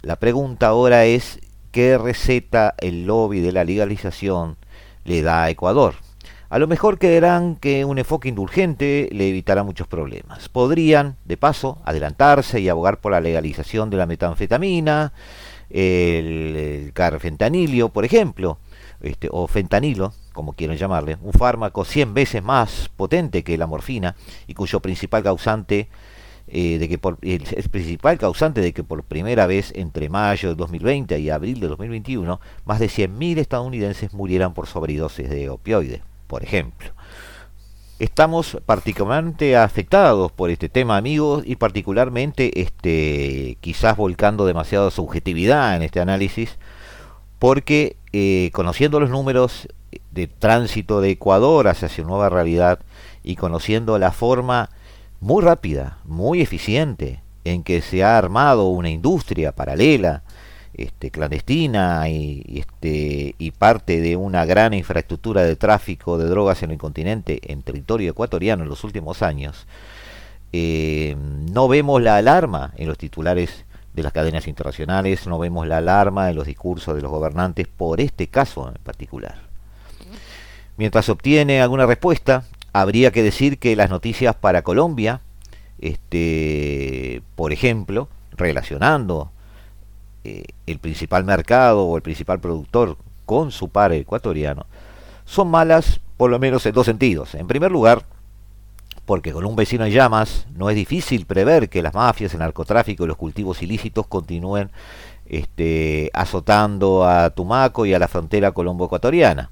[0.00, 1.40] La pregunta ahora es
[1.72, 4.56] qué receta el lobby de la legalización
[5.04, 6.05] le da a Ecuador.
[6.48, 10.48] A lo mejor creerán que un enfoque indulgente le evitará muchos problemas.
[10.48, 15.12] Podrían, de paso, adelantarse y abogar por la legalización de la metanfetamina,
[15.70, 18.58] el, carfentanilio, por ejemplo,
[19.00, 24.14] este, o fentanilo, como quieran llamarle, un fármaco 100 veces más potente que la morfina
[24.46, 25.88] y cuyo principal causante
[26.48, 30.54] eh, de que por, el, principal causante de que por primera vez entre mayo de
[30.54, 36.42] 2020 y abril de 2021 más de 100.000 estadounidenses murieran por sobredosis de opioides, por
[36.42, 36.90] ejemplo.
[37.98, 45.82] Estamos particularmente afectados por este tema, amigos, y particularmente este, quizás volcando demasiada subjetividad en
[45.82, 46.58] este análisis,
[47.38, 49.68] porque eh, conociendo los números
[50.10, 52.80] de tránsito de Ecuador hacia su nueva realidad
[53.22, 54.68] y conociendo la forma
[55.20, 60.22] muy rápida, muy eficiente en que se ha armado una industria paralela,
[60.76, 66.70] este, clandestina y, este, y parte de una gran infraestructura de tráfico de drogas en
[66.70, 69.66] el continente, en territorio ecuatoriano en los últimos años,
[70.52, 75.78] eh, no vemos la alarma en los titulares de las cadenas internacionales, no vemos la
[75.78, 79.46] alarma en los discursos de los gobernantes por este caso en particular.
[80.76, 85.22] Mientras obtiene alguna respuesta, habría que decir que las noticias para Colombia,
[85.78, 89.32] este, por ejemplo, relacionando
[90.26, 94.66] eh, el principal mercado o el principal productor con su par ecuatoriano,
[95.24, 97.36] son malas por lo menos en dos sentidos.
[97.36, 98.04] En primer lugar,
[99.04, 103.04] porque con un vecino en llamas no es difícil prever que las mafias, el narcotráfico
[103.04, 104.72] y los cultivos ilícitos continúen
[105.26, 109.50] este, azotando a Tumaco y a la frontera colombo-ecuatoriana.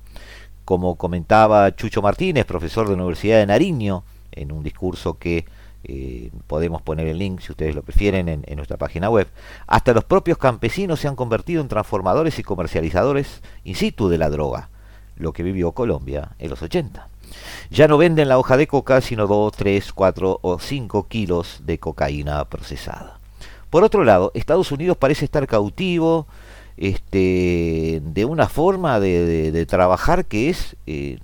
[0.64, 5.44] Como comentaba Chucho Martínez, profesor de la Universidad de Nariño, en un discurso que
[5.84, 9.28] eh, podemos poner el link si ustedes lo prefieren en, nuestra página web,
[9.66, 14.30] hasta los propios campesinos se han convertido en transformadores y comercializadores in situ de la
[14.30, 14.70] droga,
[15.16, 17.08] lo que vivió Colombia en los 80.
[17.70, 21.78] Ya no venden la hoja de coca, sino 2, 3, 4 o 5 kilos de
[21.78, 23.18] cocaína procesada.
[23.70, 26.26] Por otro lado, Estados Unidos parece estar cautivo
[26.76, 31.18] este, de una forma de trabajar que es eh,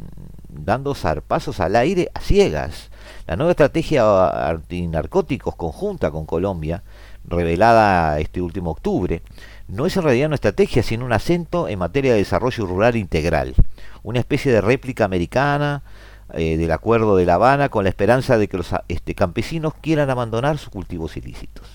[0.53, 2.90] dando zarpazos al aire a ciegas.
[3.31, 6.83] La nueva estrategia antinarcóticos conjunta con Colombia,
[7.23, 9.23] revelada este último octubre,
[9.69, 13.55] no es en realidad una estrategia, sino un acento en materia de desarrollo rural integral,
[14.03, 15.85] una especie de réplica americana
[16.33, 20.11] eh, del Acuerdo de La Habana con la esperanza de que los este, campesinos quieran
[20.11, 21.69] abandonar sus cultivos ilícitos.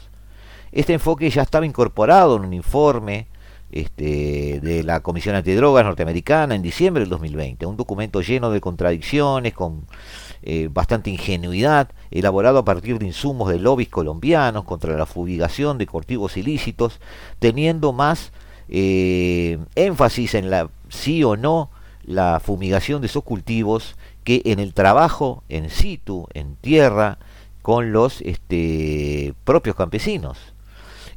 [0.73, 3.27] Este enfoque ya estaba incorporado en un informe
[3.71, 9.53] este, de la Comisión Antidrogas norteamericana en diciembre del 2020, un documento lleno de contradicciones,
[9.53, 9.85] con
[10.47, 15.87] eh, bastante ingenuidad, elaborado a partir de insumos de lobbies colombianos contra la fumigación de
[15.87, 16.99] cultivos ilícitos,
[17.39, 18.31] teniendo más
[18.69, 21.71] eh, énfasis en la sí o no
[22.03, 27.17] la fumigación de esos cultivos que en el trabajo en situ, en tierra,
[27.63, 30.37] con los este, propios campesinos.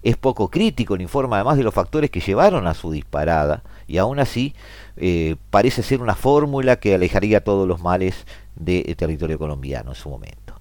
[0.03, 3.99] Es poco crítico el informe además de los factores que llevaron a su disparada y
[3.99, 4.55] aún así
[4.97, 8.25] eh, parece ser una fórmula que alejaría todos los males
[8.59, 10.61] de territorio colombiano en su momento.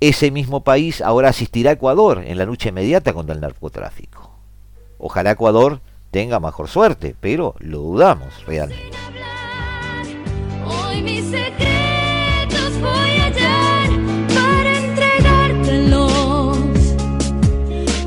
[0.00, 4.30] Ese mismo país ahora asistirá a Ecuador en la lucha inmediata contra el narcotráfico.
[4.98, 8.96] Ojalá Ecuador tenga mejor suerte, pero lo dudamos realmente.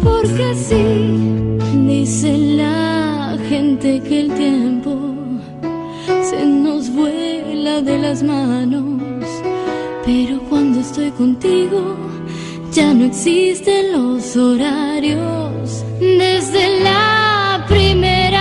[0.04, 1.58] Porque sí,
[1.88, 5.04] dice la gente que el tiempo
[7.82, 8.84] las manos,
[10.06, 11.96] pero cuando estoy contigo
[12.72, 15.84] ya no existen los horarios.
[16.00, 18.33] Desde la primera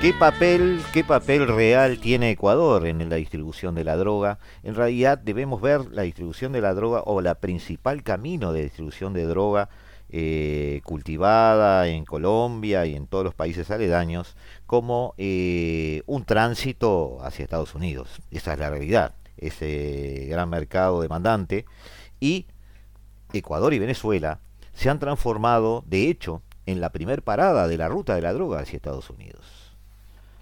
[0.00, 4.38] ¿qué papel, ¿qué papel real tiene Ecuador en la distribución de la droga?
[4.62, 9.12] En realidad debemos ver la distribución de la droga o la principal camino de distribución
[9.12, 9.68] de droga
[10.10, 17.42] eh, cultivada en Colombia y en todos los países aledaños como eh, un tránsito hacia
[17.42, 18.20] Estados Unidos.
[18.30, 21.64] Esa es la realidad, ese gran mercado demandante.
[22.20, 22.46] Y
[23.32, 24.38] Ecuador y Venezuela
[24.74, 28.60] se han transformado, de hecho, en la primer parada de la ruta de la droga
[28.60, 29.57] hacia Estados Unidos.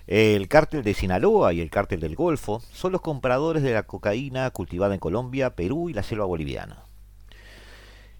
[0.06, 4.48] El cártel de Sinaloa y el cártel del Golfo son los compradores de la cocaína
[4.50, 6.84] cultivada en Colombia, Perú y la selva boliviana.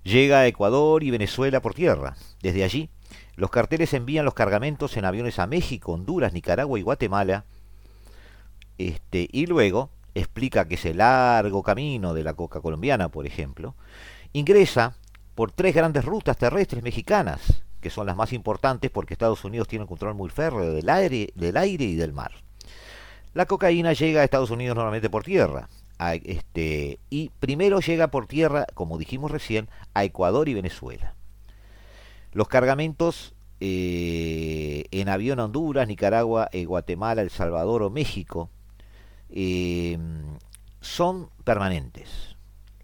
[0.03, 2.16] Llega a Ecuador y Venezuela por tierra.
[2.42, 2.90] Desde allí,
[3.37, 7.44] los carteles envían los cargamentos en aviones a México, Honduras, Nicaragua y Guatemala.
[8.79, 13.77] Este, y luego explica que ese largo camino de la coca colombiana, por ejemplo,
[14.33, 14.96] ingresa
[15.37, 19.85] por tres grandes rutas terrestres mexicanas, que son las más importantes porque Estados Unidos tiene
[19.85, 22.33] un control muy férreo del aire, del aire y del mar.
[23.33, 25.68] La cocaína llega a Estados Unidos normalmente por tierra.
[26.25, 31.14] este, y primero llega por tierra, como dijimos recién, a Ecuador y Venezuela.
[32.33, 38.51] Los cargamentos eh, en avión a Honduras, Nicaragua, eh, Guatemala, El Salvador o México
[39.31, 39.96] eh,
[40.81, 42.35] son permanentes.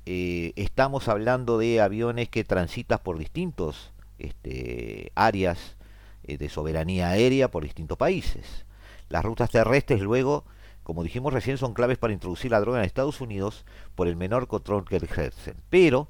[0.04, 5.76] Estamos hablando de aviones que transitan por distintos este, áreas
[6.24, 8.64] eh, de soberanía aérea por distintos países.
[9.08, 10.44] Las rutas terrestres luego,
[10.82, 14.46] como dijimos recién, son claves para introducir la droga en Estados Unidos por el menor
[14.46, 15.56] control que ejercen.
[15.68, 16.08] Pero,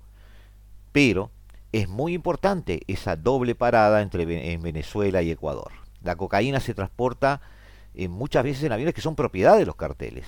[0.93, 1.31] pero,
[1.73, 5.73] es muy importante esa doble parada entre en Venezuela y Ecuador.
[6.03, 7.41] La cocaína se transporta
[7.95, 10.27] eh, muchas veces en aviones que son propiedad de los carteles.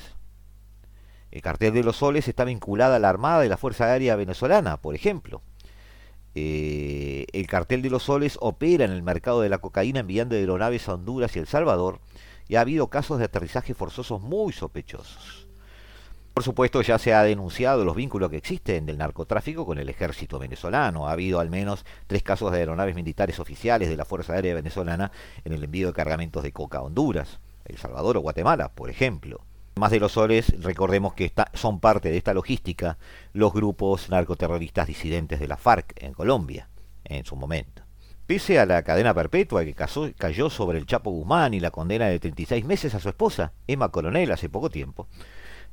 [1.31, 4.77] El cartel de los soles está vinculada a la Armada y la Fuerza Aérea Venezolana,
[4.79, 5.42] por ejemplo.
[6.35, 10.88] Eh, el cartel de los soles opera en el mercado de la cocaína enviando aeronaves
[10.88, 12.01] a Honduras y El Salvador
[12.49, 15.47] y ha habido casos de aterrizaje forzosos muy sospechosos.
[16.35, 20.40] Por supuesto, ya se ha denunciado los vínculos que existen del narcotráfico con el ejército
[20.40, 21.07] venezolano.
[21.07, 25.12] Ha habido al menos tres casos de aeronaves militares oficiales de la Fuerza Aérea Venezolana
[25.44, 29.42] en el envío de cargamentos de coca a Honduras, El Salvador o Guatemala, por ejemplo.
[29.77, 32.97] Más de los soles, recordemos que está- son parte de esta logística
[33.33, 36.69] los grupos narcoterroristas disidentes de la FARC en Colombia,
[37.05, 37.83] en su momento.
[38.27, 39.75] Pese a la cadena perpetua que
[40.17, 43.89] cayó sobre el Chapo Guzmán y la condena de 36 meses a su esposa, Emma
[43.91, 45.09] Coronel, hace poco tiempo,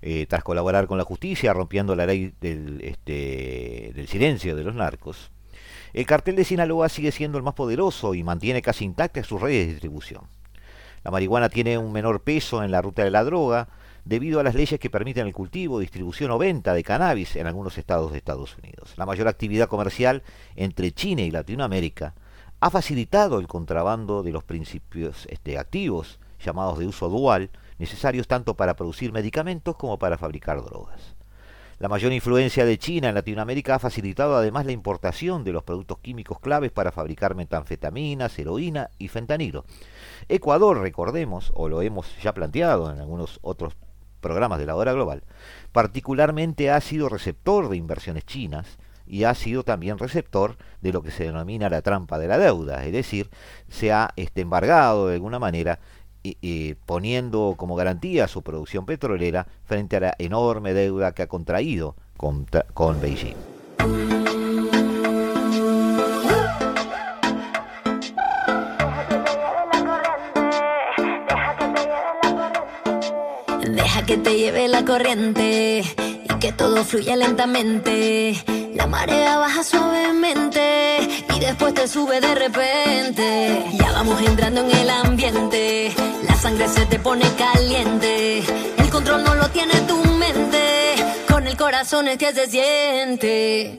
[0.01, 5.31] eh, tras colaborar con la justicia rompiendo la ley este, del silencio de los narcos,
[5.93, 9.67] el cartel de Sinaloa sigue siendo el más poderoso y mantiene casi intactas sus redes
[9.67, 10.23] de distribución.
[11.03, 13.67] La marihuana tiene un menor peso en la ruta de la droga
[14.05, 17.77] debido a las leyes que permiten el cultivo, distribución o venta de cannabis en algunos
[17.77, 18.93] estados de Estados Unidos.
[18.97, 20.23] La mayor actividad comercial
[20.55, 22.15] entre China y Latinoamérica
[22.59, 28.55] ha facilitado el contrabando de los principios este, activos llamados de uso dual, necesarios tanto
[28.55, 31.15] para producir medicamentos como para fabricar drogas.
[31.81, 35.97] La mayor influencia de China en Latinoamérica ha facilitado además la importación de los productos
[35.97, 39.65] químicos claves para fabricar metanfetaminas, heroína y fentanilo.
[40.29, 43.75] Ecuador, recordemos, o lo hemos ya planteado en algunos otros
[44.21, 45.23] programas de la hora global,
[45.73, 51.11] particularmente ha sido receptor de inversiones chinas y ha sido también receptor de lo que
[51.11, 53.29] se denomina la trampa de la deuda, es decir,
[53.67, 55.79] se ha este, embargado de alguna manera
[56.23, 61.95] y- poniendo como garantía su producción petrolera frente a la enorme deuda que ha contraído
[62.15, 63.35] con, con Beijing.
[74.11, 75.83] Que te lleve la corriente
[76.25, 78.43] y que todo fluya lentamente.
[78.75, 83.63] La marea baja suavemente y después te sube de repente.
[83.71, 85.93] Ya vamos entrando en el ambiente,
[86.27, 88.43] la sangre se te pone caliente.
[88.79, 90.95] El control no lo tiene tu mente,
[91.29, 93.77] con el corazón es que se siente.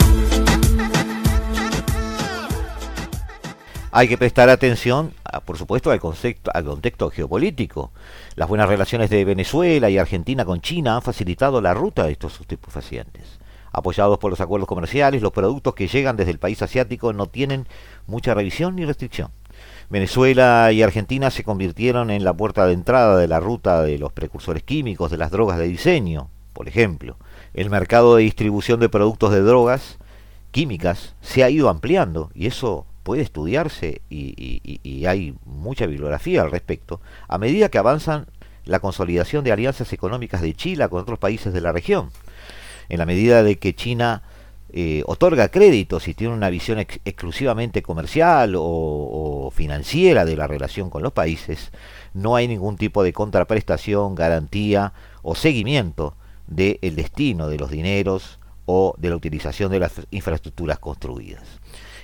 [3.95, 7.93] Hay que prestar atención, a- por supuesto, al contexto, al contexto geopolítico.
[8.37, 12.41] Las buenas relaciones de Venezuela y Argentina con China han facilitado la ruta de estos
[12.41, 13.39] estupefacientes.
[13.71, 17.67] Apoyados por los acuerdos comerciales, los productos que llegan desde el país asiático no tienen
[18.07, 19.31] mucha revisión ni restricción.
[19.91, 24.13] Venezuela y Argentina se convirtieron en la puerta de entrada de la ruta de los
[24.13, 27.17] precursores químicos, de las drogas de diseño, por ejemplo.
[27.55, 29.99] el mercado de distribución de productos de drogas
[30.51, 37.01] químicas se ha ido ampliando y eso puede estudiarse y, hay mucha bibliografía al respecto
[37.29, 38.27] a medida que avanzan
[38.65, 42.11] la consolidación de alianzas económicas de Chile con otros países de la región.
[42.89, 44.23] En la medida de que China
[44.75, 51.03] eh, otorga créditos y tiene una visión exclusivamente comercial o, financiera de la relación con
[51.03, 51.73] los países,
[52.15, 54.93] no hay ningún tipo de contraprestación, garantía
[55.23, 56.15] o seguimiento
[56.47, 61.62] del destino de los dineros o de la utilización de las infraestructuras construidas.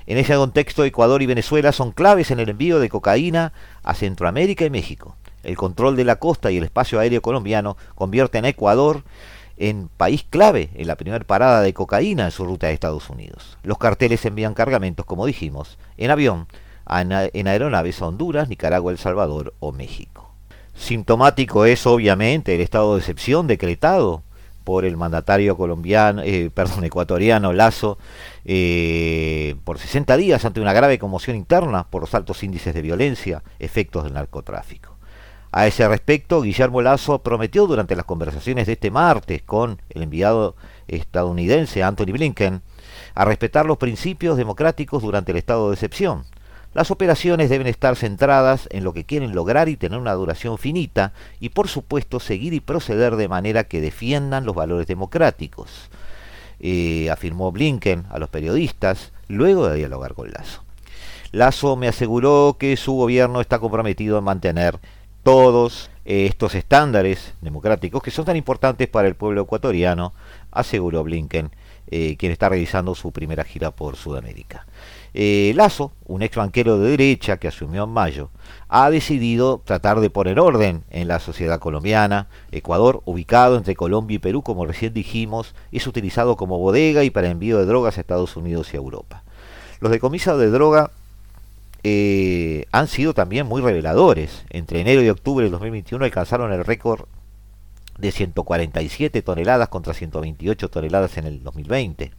[0.09, 3.53] En ese contexto, Ecuador y Venezuela son claves en el envío de cocaína
[3.83, 5.17] a Centroamérica y México.
[5.43, 9.03] El control de la costa y el espacio aéreo colombiano convierten a Ecuador
[9.59, 13.59] en país clave en la primera parada de cocaína en su ruta a Estados Unidos.
[13.63, 16.47] Los carteles envían cargamentos, como dijimos, en avión,
[16.89, 20.33] en aeronaves a Honduras, Nicaragua, El Salvador o México.
[20.75, 24.23] Sintomático es obviamente el estado de excepción decretado
[24.69, 27.97] por el mandatario colombiano, eh, perdón, ecuatoriano Lazo,
[28.45, 33.43] eh, por 60 días ante una grave conmoción interna por los altos índices de violencia,
[33.61, 34.99] efectos del narcotráfico.
[35.53, 40.55] A ese respecto, Guillermo Lazo prometió durante las conversaciones de este martes con el enviado
[40.87, 42.61] estadounidense Anthony Blinken
[43.15, 46.25] a respetar los principios democráticos durante el estado de excepción.
[46.75, 51.13] Las operaciones deben estar centradas en lo que quieren lograr y tener una duración finita
[51.41, 55.91] y por supuesto seguir y proceder de manera que defiendan los valores democráticos,
[56.61, 60.63] eh, afirmó Blinken a los periodistas luego de dialogar con Lazo.
[61.33, 64.79] Lazo me aseguró que su gobierno está comprometido en mantener
[65.23, 70.15] todos estos estándares democráticos que son tan importantes para el pueblo ecuatoriano,
[70.51, 71.51] aseguró Blinken,
[71.91, 74.67] eh, quien está realizando su primera gira por Sudamérica.
[75.15, 78.31] Eh, Lazo, un ex banquero de derecha que asumió en mayo,
[78.69, 82.29] ha decidido tratar de poner orden en la sociedad colombiana.
[82.53, 87.31] Ecuador, ubicado entre Colombia y Perú, como recién dijimos, es utilizado como bodega y para
[87.31, 89.25] envío de drogas a Estados Unidos y a Europa.
[89.81, 90.91] Los decomisados de droga
[91.85, 94.45] eh, han sido también muy reveladores.
[94.51, 97.07] Entre enero y octubre del 2021 alcanzaron el récord
[97.99, 102.13] de 147 toneladas contra 128 toneladas en el 2020,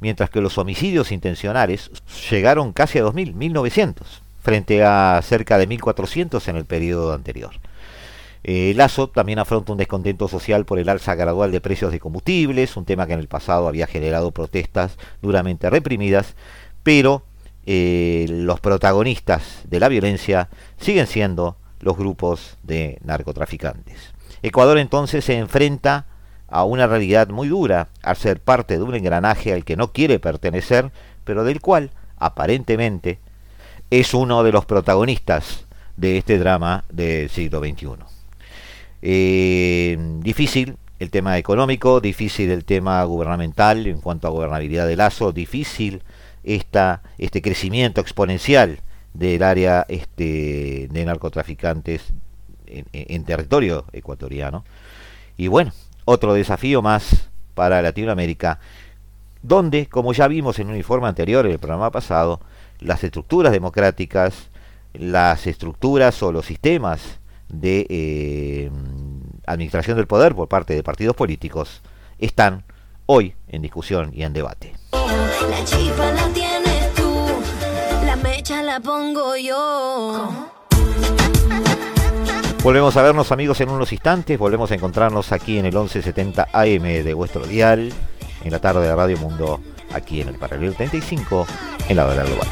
[0.00, 1.90] mientras que los homicidios intencionales
[2.30, 3.94] llegaron casi a 2.000, 1.900,
[4.42, 7.52] frente a cerca de 1.400 en el periodo anterior.
[8.46, 12.76] Eh, Lazo también afronta un descontento social por el alza gradual de precios de combustibles,
[12.76, 16.34] un tema que en el pasado había generado protestas duramente reprimidas,
[16.82, 17.22] pero
[17.64, 24.12] eh, los protagonistas de la violencia siguen siendo los grupos de narcotraficantes.
[24.42, 26.06] Ecuador entonces se enfrenta
[26.48, 30.18] a una realidad muy dura al ser parte de un engranaje al que no quiere
[30.18, 30.90] pertenecer,
[31.24, 33.18] pero del cual aparentemente
[33.90, 35.66] es uno de los protagonistas
[35.96, 37.88] de este drama del siglo XXI.
[39.02, 45.32] Eh, difícil el tema económico, difícil el tema gubernamental en cuanto a gobernabilidad de Lazo,
[45.32, 46.02] difícil
[46.42, 48.78] esta, este crecimiento exponencial
[49.12, 52.12] del área este, de narcotraficantes
[52.66, 54.64] en, territorio ecuatoriano.
[55.36, 55.72] Y bueno,
[56.04, 58.58] otro desafío más para Latinoamérica,
[59.42, 62.40] donde, como ya vimos en un informe anterior, en el programa pasado,
[62.80, 64.50] las estructuras democráticas,
[64.92, 68.70] las estructuras o los sistemas de eh,
[69.46, 71.82] administración del poder por parte de partidos políticos
[72.18, 72.64] están
[73.06, 74.74] hoy en discusión y en debate.
[74.92, 77.26] La chispa la tienes tú,
[78.04, 80.53] la mecha la pongo yo.
[82.64, 86.82] Volvemos a vernos amigos en unos instantes, volvemos a encontrarnos aquí en el 1170 AM
[86.82, 87.92] de vuestro dial,
[88.42, 89.60] en la tarde de Radio Mundo,
[89.92, 91.46] aquí en el Paralelo 35,
[91.90, 92.48] en la hora global.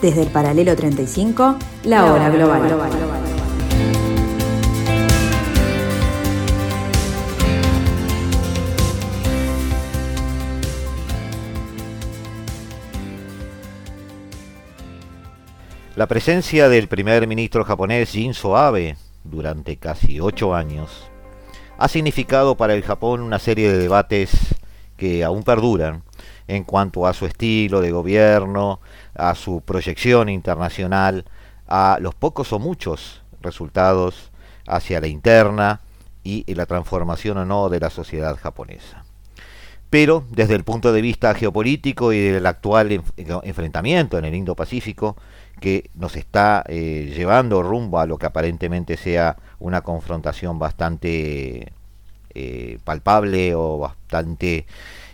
[0.00, 2.62] Desde el paralelo 35, la, hora global.
[15.96, 21.10] La presencia del primer ministro japonés Shinzo Abe durante casi ocho años
[21.76, 24.30] ha significado para el Japón una serie de debates
[24.98, 26.02] que aún perduran
[26.48, 28.80] en cuanto a su estilo de gobierno,
[29.14, 31.24] a su proyección internacional,
[31.66, 34.30] a los pocos o muchos resultados
[34.66, 35.80] hacia la interna
[36.24, 39.04] y la transformación o no de la sociedad japonesa.
[39.90, 45.16] pero desde el punto de vista geopolítico y del actual enfrentamiento en el Indo-Pacífico,
[45.60, 51.72] que nos está eh, llevando rumbo a lo que aparentemente sea una confrontación bastante
[52.40, 54.64] eh, palpable o bastante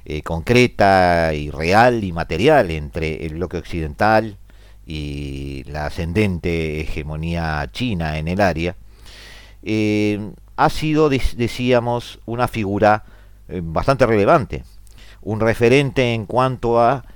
[0.05, 4.37] eh, concreta y real y material entre el bloque occidental
[4.87, 8.77] y la ascendente hegemonía china en el área,
[10.57, 13.05] ha sido, decíamos, una figura
[13.49, 14.62] bastante relevante,
[15.22, 17.07] un referente en cuanto a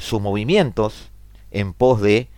[0.00, 1.10] sus movimientos
[1.50, 2.28] en pos de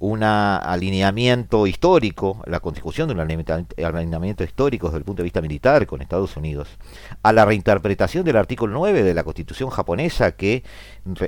[0.00, 5.86] un alineamiento histórico, la constitución de un alineamiento histórico desde el punto de vista militar
[5.86, 6.68] con Estados Unidos,
[7.22, 10.62] a la reinterpretación del artículo 9 de la constitución japonesa que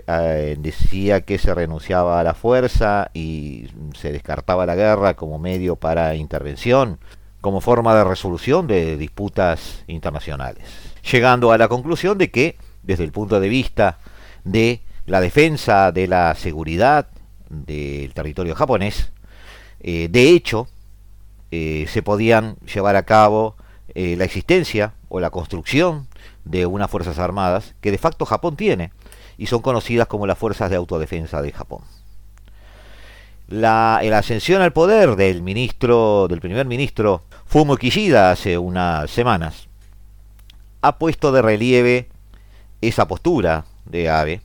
[0.07, 3.66] eh, decía que se renunciaba a la fuerza y
[3.99, 7.01] se descartaba la guerra como medio para intervención,
[7.41, 10.64] como forma de resolución de disputas internacionales,
[11.11, 13.99] llegando a la conclusión de que desde el punto de vista
[14.45, 17.09] de la defensa de la seguridad
[17.51, 19.11] del territorio japonés,
[19.80, 20.68] eh, de hecho,
[21.51, 23.57] eh, se podían llevar a cabo
[23.94, 26.07] eh, la existencia o la construcción
[26.44, 28.92] de unas Fuerzas Armadas que de facto Japón tiene
[29.36, 31.82] y son conocidas como las Fuerzas de Autodefensa de Japón.
[33.48, 39.68] La, la ascensión al poder del ministro, del primer ministro Fumio Kishida hace unas semanas,
[40.82, 42.09] ha puesto de relieve
[42.80, 44.40] esa postura de Abe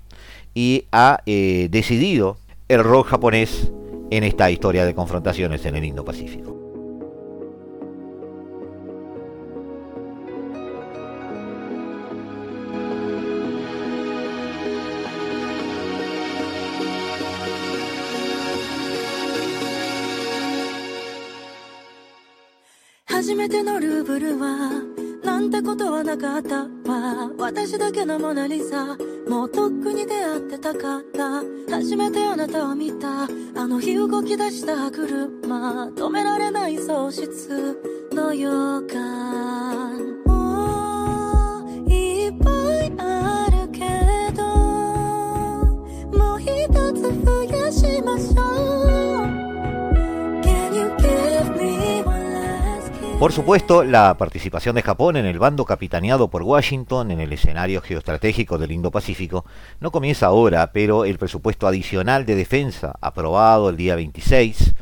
[0.55, 2.37] y ha decidido
[2.67, 3.71] el rol japonés
[4.09, 6.55] en esta historia de confrontaciones en el Indo-Pacífico.
[25.25, 26.63] なんてことはなかった。
[26.89, 28.95] わ私だけのモナリザ。
[29.27, 31.43] もうとっくに出会ってたから。
[31.69, 33.23] 初めてあなたを見た。
[33.23, 33.27] あ
[33.67, 35.87] の日動き出した歯車。
[35.87, 38.49] 止められない喪失の予
[38.87, 40.24] 感。
[53.19, 58.57] Por supuesto, la participación de Japón en el bando capitaneado por Washington en el escenario geoestratégico
[58.57, 59.45] del Indo-Pacífico
[59.79, 64.75] no comienza ahora, pero el presupuesto adicional de defensa aprobado el día 26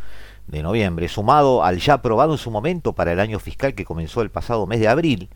[0.47, 4.21] de noviembre, sumado al ya aprobado en su momento para el año fiscal que comenzó
[4.21, 5.29] el pasado mes de abril,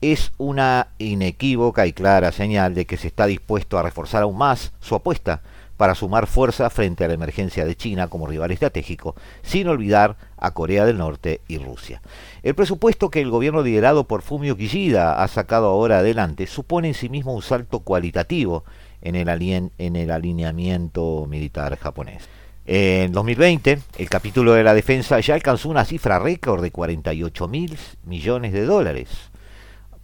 [0.00, 4.72] es una inequívoca y clara señal de que se está dispuesto a reforzar aún más
[4.80, 5.42] su apuesta
[5.76, 10.52] para sumar fuerza frente a la emergencia de China como rival estratégico, sin olvidar a
[10.52, 12.02] Corea del Norte y Rusia.
[12.42, 16.94] El presupuesto que el gobierno liderado por Fumio Kishida ha sacado ahora adelante supone en
[16.94, 18.64] sí mismo un salto cualitativo
[19.00, 19.28] en el,
[19.78, 22.28] en el alineamiento militar japonés.
[22.64, 27.76] En 2020, el capítulo de la defensa ya alcanzó una cifra récord de 48 mil
[28.04, 29.31] millones de dólares,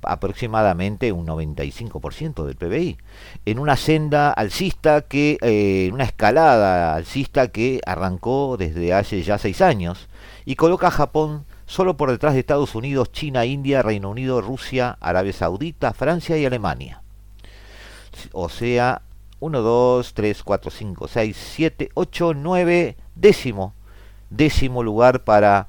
[0.03, 2.99] aproximadamente un 95% del PBI,
[3.47, 9.61] en una senda alcista que, eh, una escalada alcista que arrancó desde hace ya seis
[9.61, 10.09] años
[10.45, 14.97] y coloca a Japón solo por detrás de Estados Unidos, China, India, Reino Unido, Rusia,
[15.01, 17.03] Arabia Saudita, Francia y Alemania.
[18.33, 19.03] O sea,
[19.41, 23.75] 1, 2, 3, 4, 5, 6, 7, 8, 9, décimo,
[24.31, 25.69] décimo lugar para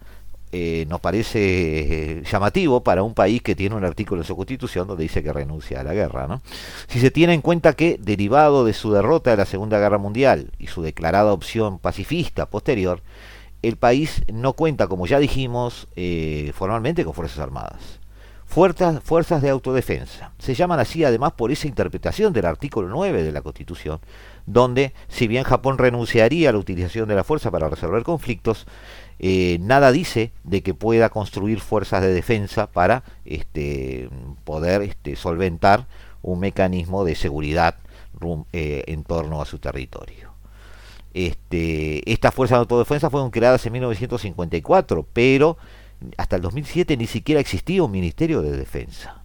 [0.52, 4.88] eh, nos parece eh, llamativo para un país que tiene un artículo en su constitución
[4.88, 6.28] donde dice que renuncia a la guerra.
[6.28, 6.41] ¿no?
[6.88, 10.52] Si se tiene en cuenta que, derivado de su derrota de la Segunda Guerra Mundial
[10.58, 13.04] y su declarada opción pacifista posterior,
[13.62, 18.00] el país no cuenta, como ya dijimos, eh, formalmente con Fuerzas Armadas.
[18.45, 20.32] Fuerzas, fuerzas de autodefensa.
[20.39, 24.00] Se llaman así además por esa interpretación del artículo 9 de la Constitución,
[24.47, 28.66] donde, si bien Japón renunciaría a la utilización de la fuerza para resolver conflictos,
[29.20, 34.10] eh, nada dice de que pueda construir fuerzas de defensa para este,
[34.46, 35.88] poder este, solventar
[36.22, 37.76] un mecanismo de seguridad
[38.54, 40.34] eh, en torno a su territorio.
[41.14, 45.58] Este, estas fuerzas de autodefensa fueron creadas en 1954, pero
[46.18, 49.24] hasta el 2007 ni siquiera existía un Ministerio de Defensa.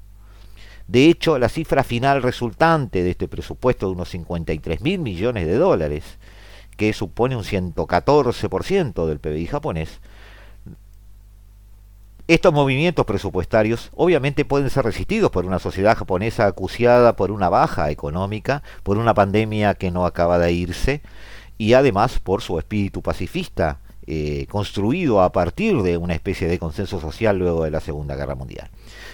[0.88, 5.54] De hecho, la cifra final resultante de este presupuesto de unos 53 mil millones de
[5.54, 6.18] dólares
[6.76, 10.00] que supone un 114% del PBI japonés,
[12.26, 17.90] estos movimientos presupuestarios obviamente pueden ser resistidos por una sociedad japonesa acuciada por una baja
[17.90, 21.02] económica, por una pandemia que no acaba de irse
[21.58, 27.00] y además por su espíritu pacifista eh, construido a partir de una especie de consenso
[27.00, 28.70] social luego de la Segunda Guerra Mundial.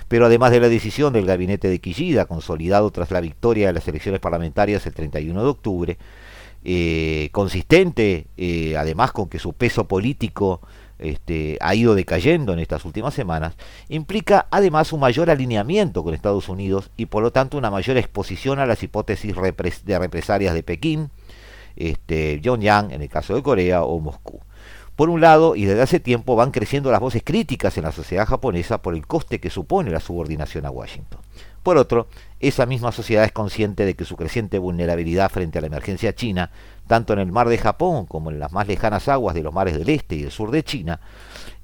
[0.09, 3.87] Pero además de la decisión del gabinete de Quillida, consolidado tras la victoria de las
[3.87, 5.99] elecciones parlamentarias el 31 de octubre,
[6.65, 10.61] eh, consistente eh, además con que su peso político
[10.99, 13.55] este, ha ido decayendo en estas últimas semanas,
[13.89, 18.59] implica además un mayor alineamiento con Estados Unidos y por lo tanto una mayor exposición
[18.59, 21.11] a las hipótesis de represalias de Pekín,
[21.77, 24.41] este, Pyongyang en el caso de Corea o Moscú.
[24.97, 28.27] Por un lado, y desde hace tiempo van creciendo las voces críticas en la sociedad
[28.27, 31.21] japonesa por el coste que supone la subordinación a Washington.
[31.63, 32.09] Por otro,
[32.41, 36.51] esa misma sociedad es consciente de que su creciente vulnerabilidad frente a la emergencia china,
[36.87, 39.77] tanto en el mar de Japón como en las más lejanas aguas de los mares
[39.79, 41.01] del este y del sur de China,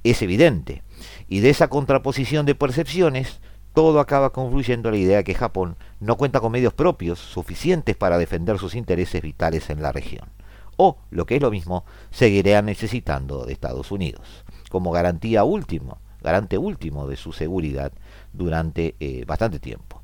[0.05, 0.83] es evidente.
[1.29, 3.41] Y de esa contraposición de percepciones,
[3.73, 8.59] todo acaba confluyendo la idea que Japón no cuenta con medios propios suficientes para defender
[8.59, 10.29] sus intereses vitales en la región
[10.77, 16.59] o, lo que es lo mismo, seguirían necesitando de Estados Unidos, como garantía último, garante
[16.59, 17.93] último de su seguridad
[18.33, 20.03] durante eh, bastante tiempo.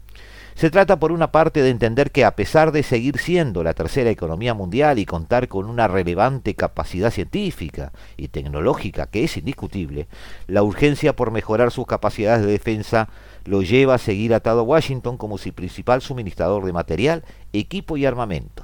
[0.54, 4.10] Se trata por una parte de entender que a pesar de seguir siendo la tercera
[4.10, 10.08] economía mundial y contar con una relevante capacidad científica y tecnológica que es indiscutible,
[10.46, 13.08] la urgencia por mejorar sus capacidades de defensa
[13.44, 18.06] lo lleva a seguir atado a Washington como su principal suministrador de material, equipo y
[18.06, 18.62] armamento.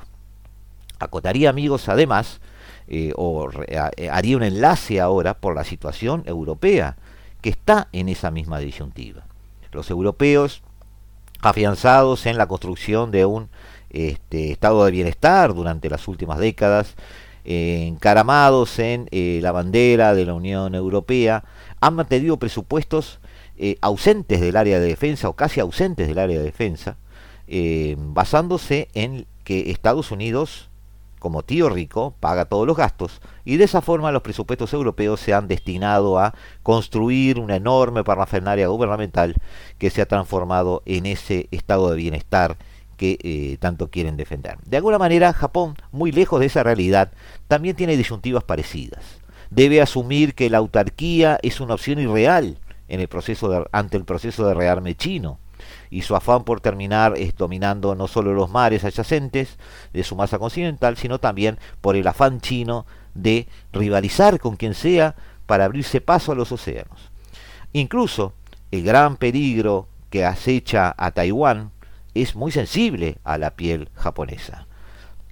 [1.01, 2.41] Acotaría, amigos, además,
[2.87, 6.97] eh, o eh, haría un enlace ahora por la situación europea,
[7.41, 9.25] que está en esa misma disyuntiva.
[9.73, 10.63] Los europeos,
[11.41, 13.49] afianzados en la construcción de un
[13.91, 16.95] este, estado de bienestar durante las últimas décadas,
[17.45, 21.45] eh, encaramados en la bandera de la Unión Europea,
[21.81, 23.21] han mantenido presupuestos
[23.81, 26.97] ausentes del área de defensa o casi ausentes del área de defensa,
[27.97, 30.68] basándose en que Estados Unidos
[31.19, 35.35] como tío rico, paga todos los gastos y de esa forma los presupuestos europeos se
[35.35, 39.35] han destinado a construir una enorme parafernalia gubernamental
[39.79, 42.57] que se ha transformado en ese estado de bienestar
[42.97, 44.59] que eh, tanto quieren defender.
[44.67, 47.13] De alguna manera, Japón, muy lejos de esa realidad,
[47.47, 49.03] también tiene disyuntivas parecidas.
[49.51, 52.59] Debe asumir que la autarquía es una opción irreal
[52.89, 55.39] en el proceso ante el proceso de rearme chino
[55.91, 59.59] y su afán por terminar es dominando no solo los mares adyacentes
[59.93, 65.17] de su masa continental, sino también por el afán chino de rivalizar con quien sea
[65.47, 67.11] para abrirse paso a los océanos.
[67.73, 68.35] Incluso
[68.71, 71.71] el gran peligro que acecha a Taiwán
[72.15, 74.67] es muy sensible a la piel japonesa.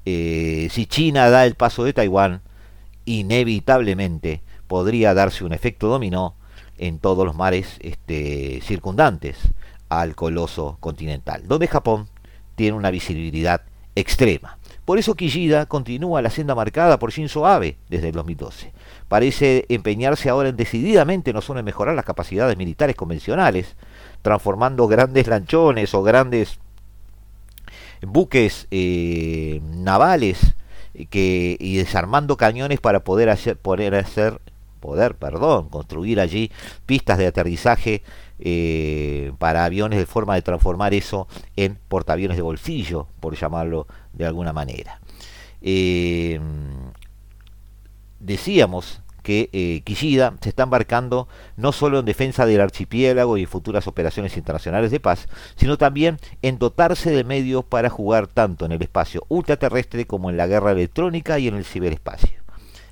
[0.04, 2.42] Eh, si China da el paso de Taiwán,
[3.04, 6.34] inevitablemente podría darse un efecto dominó
[6.78, 9.36] en todos los mares este, circundantes
[9.88, 12.08] al coloso continental, donde Japón
[12.54, 13.62] tiene una visibilidad
[13.94, 14.58] extrema.
[14.84, 18.72] Por eso Kishida continúa la senda marcada por Shinzo Abe desde el 2012.
[19.08, 23.74] Parece empeñarse ahora en decididamente no solo en mejorar las capacidades militares convencionales,
[24.22, 26.60] transformando grandes lanchones o grandes
[28.02, 30.54] buques eh, navales
[30.94, 34.40] eh, que, y desarmando cañones para poder hacer, poder hacer,
[34.80, 36.52] poder, perdón, construir allí
[36.86, 38.02] pistas de aterrizaje
[38.38, 44.26] eh, para aviones de forma de transformar eso en portaaviones de bolsillo, por llamarlo de
[44.26, 45.00] alguna manera.
[45.62, 46.40] Eh,
[48.20, 49.82] decíamos que eh,
[50.40, 51.26] se está embarcando
[51.56, 55.26] no solo en defensa del archipiélago y futuras operaciones internacionales de paz,
[55.56, 60.36] sino también en dotarse de medios para jugar tanto en el espacio ultraterrestre como en
[60.36, 62.38] la guerra electrónica y en el ciberespacio.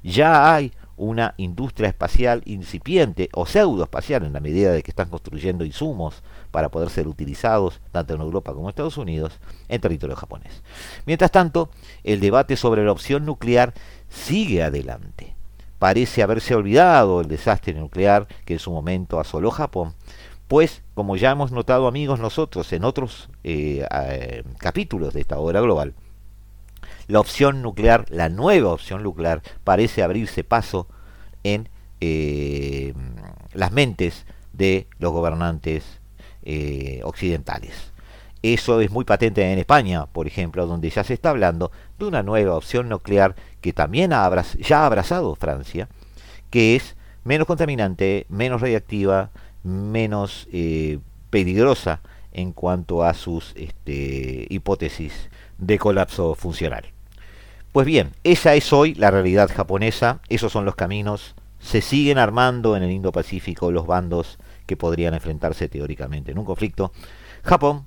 [0.03, 5.65] Ya hay una industria espacial incipiente o pseudoespacial en la medida de que están construyendo
[5.65, 9.39] insumos para poder ser utilizados tanto en Europa como en Estados Unidos
[9.69, 10.63] en territorio japonés.
[11.07, 11.71] Mientras tanto,
[12.05, 13.75] el debate sobre la opción nuclear
[14.09, 15.35] sigue adelante.
[15.79, 19.95] Parece haberse olvidado el desastre nuclear que en su momento asoló Japón,
[20.49, 25.61] pues, como ya hemos notado amigos nosotros en otros eh, eh, capítulos de esta obra
[25.61, 25.95] global,
[27.07, 30.89] la opción nuclear, la nueva opción nuclear, parece abrirse paso
[31.43, 31.69] en
[32.01, 32.95] eh,
[33.53, 36.01] las mentes de los gobernantes
[36.43, 37.93] eh, occidentales.
[38.43, 42.23] Eso es muy patente en España, por ejemplo, donde ya se está hablando de una
[42.23, 45.89] nueva opción nuclear que también ha ya ha abrazado Francia,
[46.51, 46.95] que es
[47.25, 49.31] menos contaminante, menos radiactiva,
[49.63, 50.99] menos eh,
[51.31, 52.01] peligrosa
[52.33, 56.94] en cuanto a sus este, hipótesis de colapso funcional.
[57.75, 62.77] Pues bien, esa es hoy la realidad japonesa, esos son los caminos, se siguen armando
[62.77, 66.93] en el Indo-Pacífico los bandos que podrían enfrentarse teóricamente en un conflicto.
[67.43, 67.85] Japón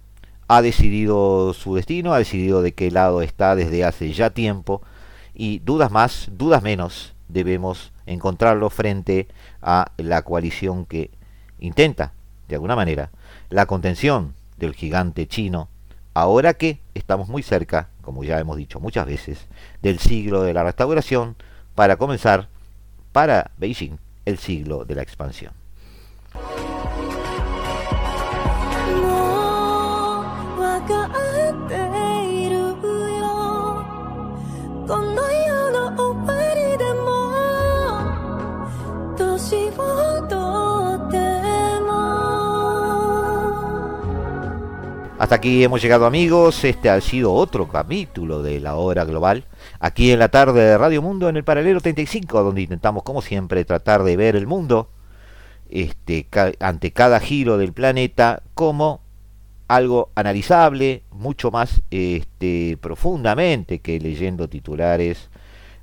[0.49, 4.81] ha decidido su destino, ha decidido de qué lado está desde hace ya tiempo
[5.33, 9.29] y dudas más, dudas menos debemos encontrarlo frente
[9.61, 11.11] a la coalición que
[11.59, 12.11] intenta,
[12.49, 13.09] de alguna manera,
[13.49, 15.69] la contención del gigante chino,
[16.13, 19.47] ahora que estamos muy cerca, como ya hemos dicho muchas veces,
[19.81, 21.35] del siglo de la restauración,
[21.75, 22.47] para comenzar,
[23.11, 25.51] para Beijing, el siglo de la expansión.
[45.19, 49.45] Hasta aquí hemos llegado amigos, este ha sido otro capítulo de la hora global,
[49.79, 53.65] aquí en la tarde de Radio Mundo en el paralelo 35, donde intentamos como siempre
[53.65, 54.91] tratar de ver el mundo
[55.71, 56.27] este,
[56.59, 59.01] ante cada giro del planeta como
[59.67, 65.31] algo analizable, mucho más este, profundamente que leyendo titulares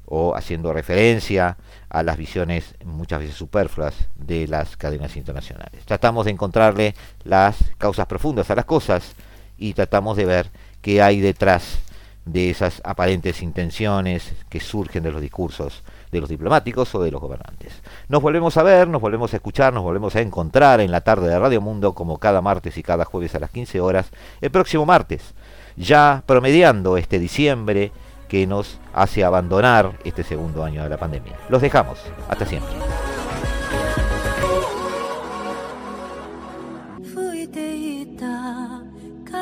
[0.07, 1.57] o haciendo referencia
[1.89, 5.85] a las visiones muchas veces superfluas de las cadenas internacionales.
[5.85, 6.95] Tratamos de encontrarle
[7.25, 9.15] las causas profundas a las cosas
[9.57, 10.51] y tratamos de ver
[10.83, 11.79] qué hay detrás
[12.25, 15.83] de esas aparentes intenciones que surgen de los discursos
[16.15, 17.83] de los diplomáticos o de los gobernantes.
[18.09, 21.29] Nos volvemos a ver, nos volvemos a escuchar, nos volvemos a encontrar en la tarde
[21.29, 24.87] de Radio Mundo como cada martes y cada jueves a las 15 horas, el próximo
[24.87, 25.35] martes,
[25.77, 27.93] ya promediando este diciembre
[28.28, 31.38] que nos hace abandonar este segundo año de la pandemia.
[31.50, 32.00] Los dejamos.
[32.30, 32.76] Hasta siempre.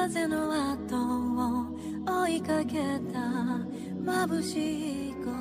[0.08, 2.78] 風の後を追いかけ
[3.12, 3.20] た
[4.06, 5.41] 眩しい午